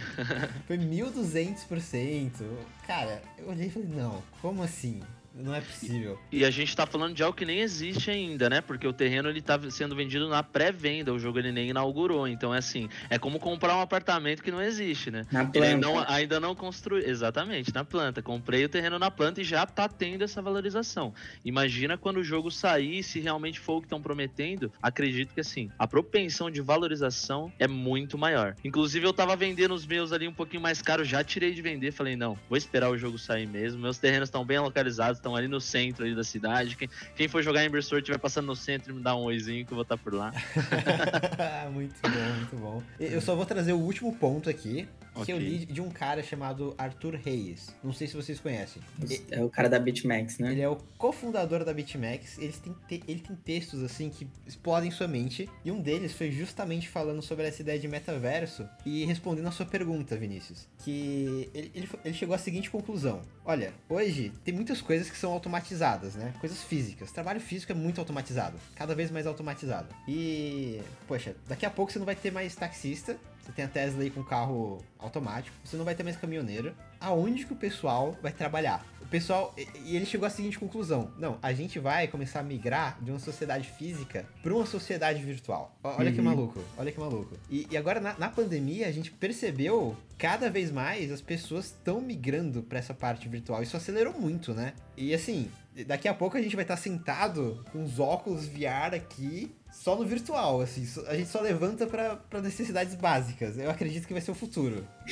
Foi 0.67 0.77
1.200%. 0.79 2.43
Cara, 2.87 3.23
eu 3.39 3.49
olhei 3.49 3.67
e 3.67 3.71
falei, 3.71 3.89
não, 3.89 4.23
como 4.41 4.62
assim? 4.62 5.01
Não 5.35 5.55
é 5.55 5.61
possível. 5.61 6.19
E, 6.31 6.45
a 6.45 6.51
gente 6.51 6.77
tá 6.77 6.87
falando 6.87 7.15
de 7.15 7.23
algo 7.23 7.37
que 7.37 7.45
nem 7.45 7.61
existe 7.61 8.11
ainda, 8.11 8.51
né? 8.51 8.61
Porque 8.61 8.87
o 8.87 8.93
terreno 8.93 9.29
ele 9.29 9.41
tá 9.41 9.59
sendo 9.71 9.97
vendido 9.97 10.29
na 10.29 10.43
pré-venda, 10.43 11.12
o 11.12 11.19
jogo 11.19 11.39
ele 11.39 11.53
nem 11.53 11.71
inaugurou. 11.71 12.29
Então 12.29 12.55
é 12.55 12.59
assim, 12.59 12.89
é 13.09 13.19
como 13.19 13.39
comprar 13.39 13.77
um 13.77 13.81
apartamento 13.81 14.43
que 14.43 14.51
não 14.51 14.61
existe, 14.61 15.11
né? 15.11 15.25
Na 15.33 15.45
planta. 15.45 15.77
Não, 15.77 15.99
ainda 16.09 16.39
não 16.39 16.55
construiu. 16.55 17.09
Exatamente, 17.09 17.75
na 17.75 17.85
planta. 17.85 18.23
Comprei 18.23 18.65
o 18.65 18.69
terreno 18.69 18.99
na 18.99 19.11
planta 19.11 19.41
e 19.41 19.45
já 19.45 19.65
tá 19.65 19.89
tendo 19.89 20.23
essa 20.23 20.43
valorização. 20.43 21.15
Imagina 21.45 21.97
quando 21.97 22.19
o 22.19 22.25
jogo 22.25 22.51
sair, 22.51 23.03
se 23.03 23.21
realmente 23.21 23.59
for 23.59 23.77
o 23.77 23.81
que 23.81 23.87
estão 23.87 24.03
prometendo, 24.03 24.71
acredito 24.83 25.33
que 25.33 25.41
assim, 25.41 25.71
a 25.79 25.87
propensão 25.87 26.51
de 26.51 26.61
valorização 26.61 27.53
é 27.59 27.67
muito 27.67 28.19
maior. 28.19 28.55
Inclusive, 28.65 29.07
eu 29.07 29.12
tava 29.12 29.35
vendendo 29.37 29.73
os 29.73 29.87
meus 29.87 30.12
ali 30.12 30.29
um 30.29 30.33
pouquinho 30.33 30.62
mais 30.62 30.83
caro, 30.83 31.05
já 31.05 31.25
tirei 31.25 31.53
de 31.55 31.62
vender, 31.62 31.93
falei, 31.93 32.17
não, 32.17 32.39
vou 32.49 32.59
esperar 32.59 32.91
o 32.91 32.99
jogo 32.99 33.19
sair 33.19 33.47
mesmo. 33.47 33.81
Meus 33.81 33.99
terrenos 33.99 34.29
estão 34.29 34.45
bem 34.45 34.59
localizados 34.59 35.22
estão 35.23 35.37
ali 35.37 35.47
no 35.49 35.61
centro 35.61 36.05
ali 36.05 36.14
da 36.14 36.25
cidade. 36.25 36.76
Quem, 36.76 36.88
quem 37.17 37.29
for 37.29 37.43
jogar 37.43 37.64
Ember 37.64 37.83
Sword 37.83 38.02
estiver 38.02 38.19
passando 38.19 38.47
no 38.47 38.57
centro, 38.57 38.93
me 38.95 39.00
dá 39.00 39.14
um 39.17 39.23
oizinho 39.23 39.64
que 39.64 39.73
eu 39.73 39.76
vou 39.76 39.83
estar 39.83 39.97
por 39.97 40.12
lá. 40.12 40.33
muito 41.73 41.95
bom, 42.02 42.35
muito 42.37 42.57
bom. 42.57 42.83
Eu 42.99 43.21
só 43.21 43.35
vou 43.35 43.47
trazer 43.47 43.73
o 43.73 43.79
último 43.79 44.14
ponto 44.17 44.50
aqui, 44.50 44.88
que 45.14 45.21
Ok. 45.21 45.35
eu 45.35 45.38
li 45.38 45.64
de 45.67 45.81
um 45.81 45.91
cara 45.91 46.23
chamado 46.23 46.75
Arthur 46.79 47.14
Reis. 47.23 47.75
Não 47.85 47.93
sei 47.93 48.07
se 48.07 48.17
vocês 48.17 48.41
conhecem. 48.41 48.83
E- 49.09 49.23
É 49.31 49.43
o 49.45 49.49
cara 49.50 49.69
da 49.69 49.79
BitMax, 49.79 50.38
né? 50.38 50.52
Ele 50.52 50.62
é 50.62 50.69
o 50.69 50.76
cofundador 50.99 51.64
da 51.64 51.73
BitMEX. 51.75 52.38
Ele 52.38 52.52
tem, 52.52 52.75
te- 52.88 53.05
ele 53.07 53.21
tem 53.21 53.37
textos 53.37 53.83
assim 53.83 54.09
que 54.11 54.26
explodem 54.47 54.91
sua 54.91 55.07
mente. 55.07 55.49
E 55.64 55.71
um 55.71 55.81
deles 55.81 56.12
foi 56.14 56.31
justamente 56.33 56.88
falando 56.88 57.21
sobre 57.23 57.47
essa 57.47 57.61
ideia 57.62 57.79
de 57.79 57.87
metaverso 57.88 58.67
e 58.87 59.05
respondendo 59.05 59.47
a 59.49 59.50
sua 59.52 59.67
pergunta, 59.67 60.17
Vinícius. 60.17 60.67
Que 60.79 61.49
ele, 61.55 61.71
ele, 61.75 61.88
ele 62.05 62.14
chegou 62.14 62.35
à 62.35 62.38
seguinte 62.38 62.71
conclusão: 62.71 63.21
Olha, 63.45 63.73
hoje 63.91 64.33
tem 64.45 64.55
muitas 64.55 64.81
coisas 64.81 65.11
que 65.12 65.19
são 65.19 65.33
automatizadas, 65.33 66.14
né? 66.14 66.33
Coisas 66.40 66.62
físicas. 66.62 67.12
Trabalho 67.12 67.40
físico 67.40 67.71
é 67.71 67.75
muito 67.75 68.00
automatizado, 68.00 68.59
cada 68.75 68.95
vez 68.95 69.11
mais 69.11 69.26
automatizado. 69.26 69.88
E, 70.09 70.81
poxa, 71.07 71.37
daqui 71.47 71.66
a 71.66 71.71
pouco 71.71 71.92
você 71.92 71.99
não 71.99 72.07
vai 72.07 72.16
ter 72.16 72.33
mais 72.33 72.54
taxista. 72.54 73.16
Você 73.42 73.52
tem 73.52 73.64
a 73.64 73.69
Tesla 73.69 74.02
aí 74.02 74.11
com 74.11 74.23
carro 74.23 74.78
automático. 74.99 75.57
Você 75.64 75.76
não 75.76 75.85
vai 75.85 75.95
ter 75.95 76.04
mais 76.04 76.16
caminhoneiro. 76.16 76.75
Aonde 77.00 77.45
que 77.45 77.52
o 77.52 77.57
pessoal 77.57 78.16
vai 78.23 78.33
trabalhar? 78.33 78.85
Pessoal. 79.12 79.54
E 79.85 79.95
ele 79.95 80.07
chegou 80.07 80.26
à 80.26 80.31
seguinte 80.31 80.59
conclusão: 80.59 81.12
Não, 81.19 81.38
a 81.42 81.52
gente 81.52 81.78
vai 81.78 82.09
começar 82.09 82.40
a 82.40 82.42
migrar 82.42 82.99
de 83.02 83.11
uma 83.11 83.21
sociedade 83.21 83.69
física 83.69 84.25
para 84.42 84.54
uma 84.54 84.64
sociedade 84.64 85.23
virtual. 85.23 85.76
Olha 85.85 86.11
que 86.11 86.19
Uhum. 86.19 86.25
maluco, 86.25 86.64
olha 86.78 86.90
que 86.90 86.99
maluco. 86.99 87.37
E, 87.50 87.66
e 87.71 87.76
agora, 87.76 88.00
na, 88.00 88.19
na 88.19 88.31
pandemia, 88.31 88.88
a 88.88 88.90
gente 88.90 89.11
percebeu 89.11 89.95
cada 90.16 90.49
vez 90.49 90.71
mais 90.71 91.12
as 91.12 91.21
pessoas 91.21 91.66
estão 91.66 92.00
migrando 92.00 92.62
para 92.62 92.78
essa 92.78 92.95
parte 92.95 93.28
virtual. 93.28 93.62
Isso 93.62 93.76
acelerou 93.76 94.19
muito, 94.19 94.54
né? 94.54 94.73
E 94.97 95.12
assim, 95.12 95.50
daqui 95.87 96.09
a 96.09 96.14
pouco 96.14 96.37
a 96.37 96.43
gente 96.43 96.55
vai 96.57 96.64
estar 96.64 96.76
sentado 96.76 97.64
com 97.73 97.83
os 97.83 97.99
óculos 97.99 98.47
VR 98.47 98.95
aqui, 98.95 99.55
só 99.71 99.97
no 99.97 100.05
virtual, 100.05 100.61
assim. 100.61 100.87
A 101.07 101.14
gente 101.17 101.31
só 101.31 101.41
levanta 101.41 101.87
para 101.87 102.41
necessidades 102.43 102.95
básicas. 102.95 103.57
Eu 103.57 103.71
acredito 103.71 104.07
que 104.07 104.12
vai 104.12 104.21
ser 104.21 104.31
o 104.31 104.35
futuro. 104.35 104.87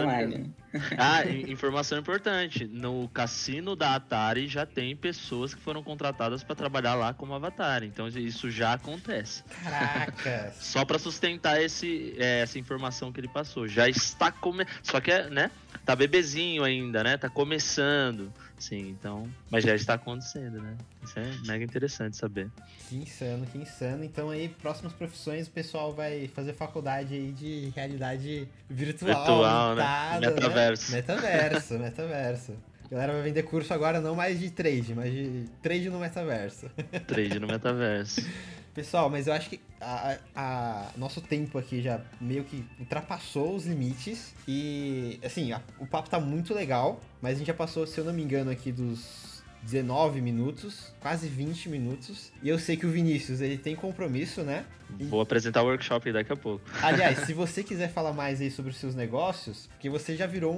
Online. 0.00 0.54
Ah, 0.96 1.24
in- 1.26 1.50
informação 1.50 1.98
importante. 1.98 2.66
No 2.66 3.06
cassino 3.10 3.76
da 3.76 3.94
Atari 3.94 4.48
já 4.48 4.64
tem 4.64 4.96
pessoas 4.96 5.54
que 5.54 5.60
foram 5.60 5.82
contratadas 5.82 6.42
para 6.42 6.54
trabalhar 6.56 6.94
lá 6.94 7.12
como 7.12 7.34
avatar. 7.34 7.82
Então 7.84 8.08
isso 8.08 8.50
já 8.50 8.72
acontece. 8.72 9.42
Caraca! 9.62 10.54
Só 10.58 10.84
para 10.86 10.98
sustentar 10.98 11.60
esse, 11.62 12.14
é, 12.18 12.40
essa 12.40 12.58
informação 12.58 13.12
que 13.12 13.20
ele 13.20 13.28
passou. 13.28 13.68
Já 13.68 13.86
está 13.86 14.32
começando. 14.32 14.72
Só 14.82 14.98
que 14.98 15.10
é, 15.10 15.28
né? 15.28 15.50
Tá 15.84 15.96
bebezinho 15.96 16.62
ainda, 16.62 17.02
né? 17.02 17.16
Tá 17.16 17.28
começando. 17.28 18.32
Sim, 18.58 18.90
então. 18.90 19.28
Mas 19.50 19.64
já 19.64 19.74
está 19.74 19.94
acontecendo, 19.94 20.62
né? 20.62 20.76
Isso 21.02 21.18
é 21.18 21.24
mega 21.44 21.64
interessante 21.64 22.16
saber. 22.16 22.48
Que 22.88 22.96
insano, 22.96 23.44
que 23.46 23.58
insano. 23.58 24.04
Então 24.04 24.30
aí, 24.30 24.48
próximas 24.48 24.92
profissões, 24.92 25.48
o 25.48 25.50
pessoal 25.50 25.92
vai 25.92 26.28
fazer 26.28 26.52
faculdade 26.52 27.14
aí 27.14 27.32
de 27.32 27.72
realidade 27.74 28.48
virtual. 28.70 29.16
Virtual, 29.16 29.74
né? 29.74 29.82
aumentada, 29.82 30.30
Metaverso. 30.30 30.92
Metaverso, 30.92 31.78
metaverso. 31.78 32.52
A 32.84 32.88
galera 32.88 33.12
vai 33.14 33.22
vender 33.22 33.42
curso 33.42 33.74
agora 33.74 34.00
não 34.00 34.14
mais 34.14 34.38
de 34.38 34.50
trade, 34.50 34.94
mas 34.94 35.12
de 35.12 35.46
trade 35.62 35.90
no 35.90 35.98
metaverso. 35.98 36.70
Trade 37.06 37.40
no 37.40 37.48
metaverso. 37.48 38.20
Pessoal, 38.74 39.10
mas 39.10 39.26
eu 39.26 39.34
acho 39.34 39.50
que 39.50 39.60
a, 39.80 40.16
a- 40.34 40.90
nosso 40.96 41.20
tempo 41.20 41.58
aqui 41.58 41.82
já 41.82 42.00
meio 42.20 42.42
que 42.44 42.64
ultrapassou 42.80 43.54
os 43.54 43.66
limites. 43.66 44.34
E, 44.48 45.20
assim, 45.22 45.52
a- 45.52 45.60
o 45.78 45.86
papo 45.86 46.08
tá 46.08 46.18
muito 46.18 46.54
legal, 46.54 47.00
mas 47.20 47.34
a 47.34 47.38
gente 47.38 47.46
já 47.48 47.54
passou, 47.54 47.86
se 47.86 47.98
eu 47.98 48.04
não 48.04 48.12
me 48.14 48.22
engano, 48.22 48.50
aqui 48.50 48.72
dos 48.72 49.42
19 49.62 50.20
minutos, 50.22 50.92
quase 51.00 51.28
20 51.28 51.68
minutos. 51.68 52.32
E 52.42 52.48
eu 52.48 52.58
sei 52.58 52.76
que 52.76 52.86
o 52.86 52.90
Vinícius, 52.90 53.40
ele 53.42 53.58
tem 53.58 53.76
compromisso, 53.76 54.42
né? 54.42 54.64
Vou 54.90 55.20
apresentar 55.20 55.62
o 55.62 55.66
workshop 55.66 56.10
daqui 56.10 56.32
a 56.32 56.36
pouco. 56.36 56.64
Aliás, 56.82 57.18
se 57.26 57.34
você 57.34 57.62
quiser 57.62 57.90
falar 57.92 58.12
mais 58.14 58.40
aí 58.40 58.50
sobre 58.50 58.70
os 58.70 58.78
seus 58.78 58.94
negócios, 58.94 59.66
porque 59.66 59.90
você 59.90 60.16
já 60.16 60.26
virou 60.26 60.54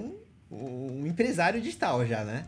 um, 0.51 1.01
um 1.03 1.07
empresário 1.07 1.61
digital 1.61 2.07
já, 2.07 2.23
né? 2.25 2.47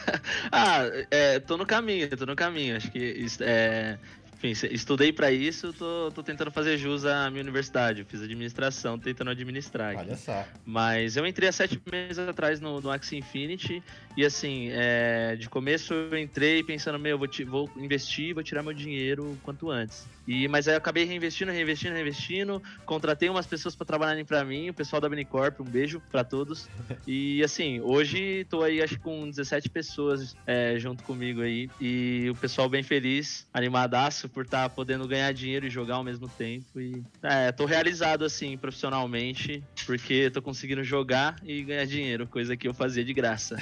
ah, 0.50 0.80
é, 1.10 1.38
tô 1.38 1.56
no 1.56 1.64
caminho, 1.66 2.08
tô 2.16 2.26
no 2.26 2.36
caminho. 2.36 2.76
Acho 2.76 2.90
que 2.90 2.98
isso, 2.98 3.42
é, 3.42 3.98
enfim, 4.44 4.68
estudei 4.70 5.12
pra 5.12 5.32
isso, 5.32 5.72
tô, 5.72 6.10
tô 6.14 6.22
tentando 6.22 6.50
fazer 6.50 6.76
jus 6.76 7.06
à 7.06 7.30
minha 7.30 7.42
universidade. 7.42 8.04
Fiz 8.04 8.22
administração, 8.22 8.98
tentando 8.98 9.30
administrar. 9.30 9.96
Olha 9.96 10.16
só. 10.16 10.46
Mas 10.66 11.16
eu 11.16 11.26
entrei 11.26 11.48
há 11.48 11.52
sete 11.52 11.80
meses 11.90 12.18
atrás 12.18 12.60
no, 12.60 12.80
no 12.80 12.90
Axie 12.90 13.16
Infinity 13.16 13.82
e 14.16 14.24
assim, 14.24 14.68
é, 14.70 15.34
de 15.36 15.48
começo 15.48 15.94
eu 15.94 16.18
entrei 16.18 16.62
pensando, 16.62 16.98
meu, 16.98 17.18
vou, 17.18 17.28
vou 17.46 17.70
investir, 17.76 18.34
vou 18.34 18.42
tirar 18.42 18.62
meu 18.62 18.74
dinheiro 18.74 19.38
quanto 19.42 19.70
antes. 19.70 20.06
E, 20.26 20.48
mas 20.48 20.66
aí 20.68 20.74
eu 20.74 20.78
acabei 20.78 21.04
reinvestindo, 21.04 21.50
reinvestindo, 21.50 21.94
reinvestindo, 21.94 22.62
contratei 22.86 23.28
umas 23.28 23.46
pessoas 23.46 23.74
para 23.74 23.86
trabalharem 23.86 24.24
para 24.24 24.44
mim, 24.44 24.70
o 24.70 24.74
pessoal 24.74 25.00
da 25.00 25.08
Minicorp, 25.08 25.60
um 25.60 25.64
beijo 25.64 26.00
para 26.10 26.24
todos. 26.24 26.68
E 27.06 27.42
assim, 27.42 27.80
hoje 27.80 28.46
tô 28.48 28.62
aí 28.62 28.82
acho 28.82 28.94
que 28.94 29.02
com 29.02 29.28
17 29.28 29.68
pessoas 29.68 30.36
é, 30.46 30.78
junto 30.78 31.02
comigo 31.04 31.42
aí 31.42 31.68
e 31.80 32.28
o 32.30 32.34
pessoal 32.36 32.68
bem 32.68 32.82
feliz, 32.82 33.46
animadaço 33.52 34.28
por 34.34 34.44
estar 34.44 34.68
podendo 34.70 35.06
ganhar 35.06 35.32
dinheiro 35.32 35.64
e 35.66 35.70
jogar 35.70 35.94
ao 35.94 36.04
mesmo 36.04 36.28
tempo 36.28 36.80
e 36.80 37.02
é, 37.22 37.52
tô 37.52 37.64
realizado 37.64 38.24
assim 38.24 38.58
profissionalmente 38.58 39.62
porque 39.86 40.28
tô 40.30 40.42
conseguindo 40.42 40.82
jogar 40.82 41.36
e 41.44 41.62
ganhar 41.62 41.86
dinheiro, 41.86 42.26
coisa 42.26 42.56
que 42.56 42.66
eu 42.66 42.74
fazia 42.74 43.04
de 43.04 43.14
graça. 43.14 43.56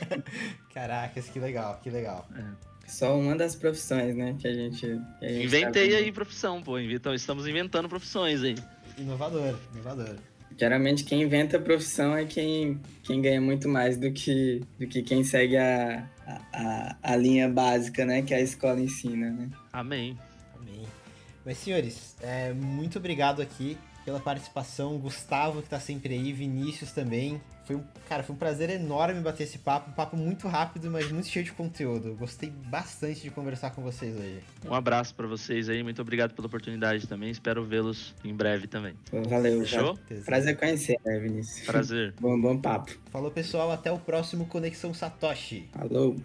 Caracas, 0.72 1.28
que 1.30 1.40
legal, 1.40 1.80
que 1.82 1.88
legal. 1.88 2.28
Só 2.86 3.18
uma 3.18 3.34
das 3.34 3.56
profissões, 3.56 4.14
né? 4.14 4.36
Que 4.38 4.46
a 4.46 4.52
gente. 4.52 4.80
que 5.18 5.24
a 5.24 5.28
gente 5.28 5.38
tá 5.38 5.44
Inventei 5.44 5.88
vendo. 5.88 6.04
aí 6.04 6.12
profissão, 6.12 6.62
pô, 6.62 6.78
então 6.78 7.14
estamos 7.14 7.46
inventando 7.46 7.88
profissões 7.88 8.42
aí. 8.42 8.56
Inovador, 8.98 9.58
inovador. 9.72 10.16
Geralmente 10.56 11.02
quem 11.02 11.22
inventa 11.22 11.56
a 11.56 11.60
profissão 11.60 12.14
é 12.14 12.24
quem, 12.24 12.80
quem 13.02 13.20
ganha 13.20 13.40
muito 13.40 13.68
mais 13.68 13.96
do 13.96 14.12
que, 14.12 14.62
do 14.78 14.86
que 14.86 15.02
quem 15.02 15.24
segue 15.24 15.56
a, 15.56 16.08
a, 16.26 16.40
a, 16.52 16.96
a 17.12 17.16
linha 17.16 17.48
básica, 17.48 18.04
né? 18.04 18.22
Que 18.22 18.34
a 18.34 18.40
escola 18.40 18.80
ensina, 18.80 19.30
né? 19.30 19.50
Amém. 19.72 20.18
Amém. 20.54 20.86
Mas, 21.44 21.58
senhores, 21.58 22.16
é, 22.20 22.52
muito 22.52 22.98
obrigado 22.98 23.42
aqui 23.42 23.76
pela 24.04 24.20
participação. 24.20 24.98
Gustavo, 24.98 25.62
que 25.62 25.68
tá 25.68 25.80
sempre 25.80 26.14
aí, 26.14 26.32
Vinícius 26.32 26.92
também. 26.92 27.40
Foi 27.64 27.76
um, 27.76 27.82
cara, 28.08 28.22
foi 28.22 28.34
um 28.34 28.38
prazer 28.38 28.70
enorme 28.70 29.20
bater 29.20 29.44
esse 29.44 29.58
papo. 29.58 29.90
Um 29.90 29.94
papo 29.94 30.16
muito 30.16 30.46
rápido, 30.48 30.90
mas 30.90 31.10
muito 31.10 31.28
cheio 31.28 31.44
de 31.44 31.52
conteúdo. 31.52 32.14
Gostei 32.14 32.50
bastante 32.50 33.22
de 33.22 33.30
conversar 33.30 33.70
com 33.70 33.82
vocês 33.82 34.14
hoje. 34.14 34.40
Um 34.66 34.74
abraço 34.74 35.14
pra 35.14 35.26
vocês 35.26 35.68
aí, 35.68 35.82
muito 35.82 36.00
obrigado 36.02 36.34
pela 36.34 36.46
oportunidade 36.46 37.06
também. 37.06 37.30
Espero 37.30 37.64
vê-los 37.64 38.14
em 38.24 38.34
breve 38.34 38.66
também. 38.66 38.94
Valeu, 39.28 39.60
Fechou? 39.60 39.98
Prazer 40.24 40.56
conhecer, 40.58 40.98
né, 41.04 41.18
Vinícius? 41.18 41.66
Prazer. 41.66 42.14
Bom, 42.20 42.40
bom 42.40 42.58
papo. 42.58 42.92
Falou, 43.10 43.30
pessoal. 43.30 43.70
Até 43.70 43.90
o 43.90 43.98
próximo 43.98 44.46
Conexão 44.46 44.92
Satoshi. 44.92 45.68
Falou. 45.72 46.16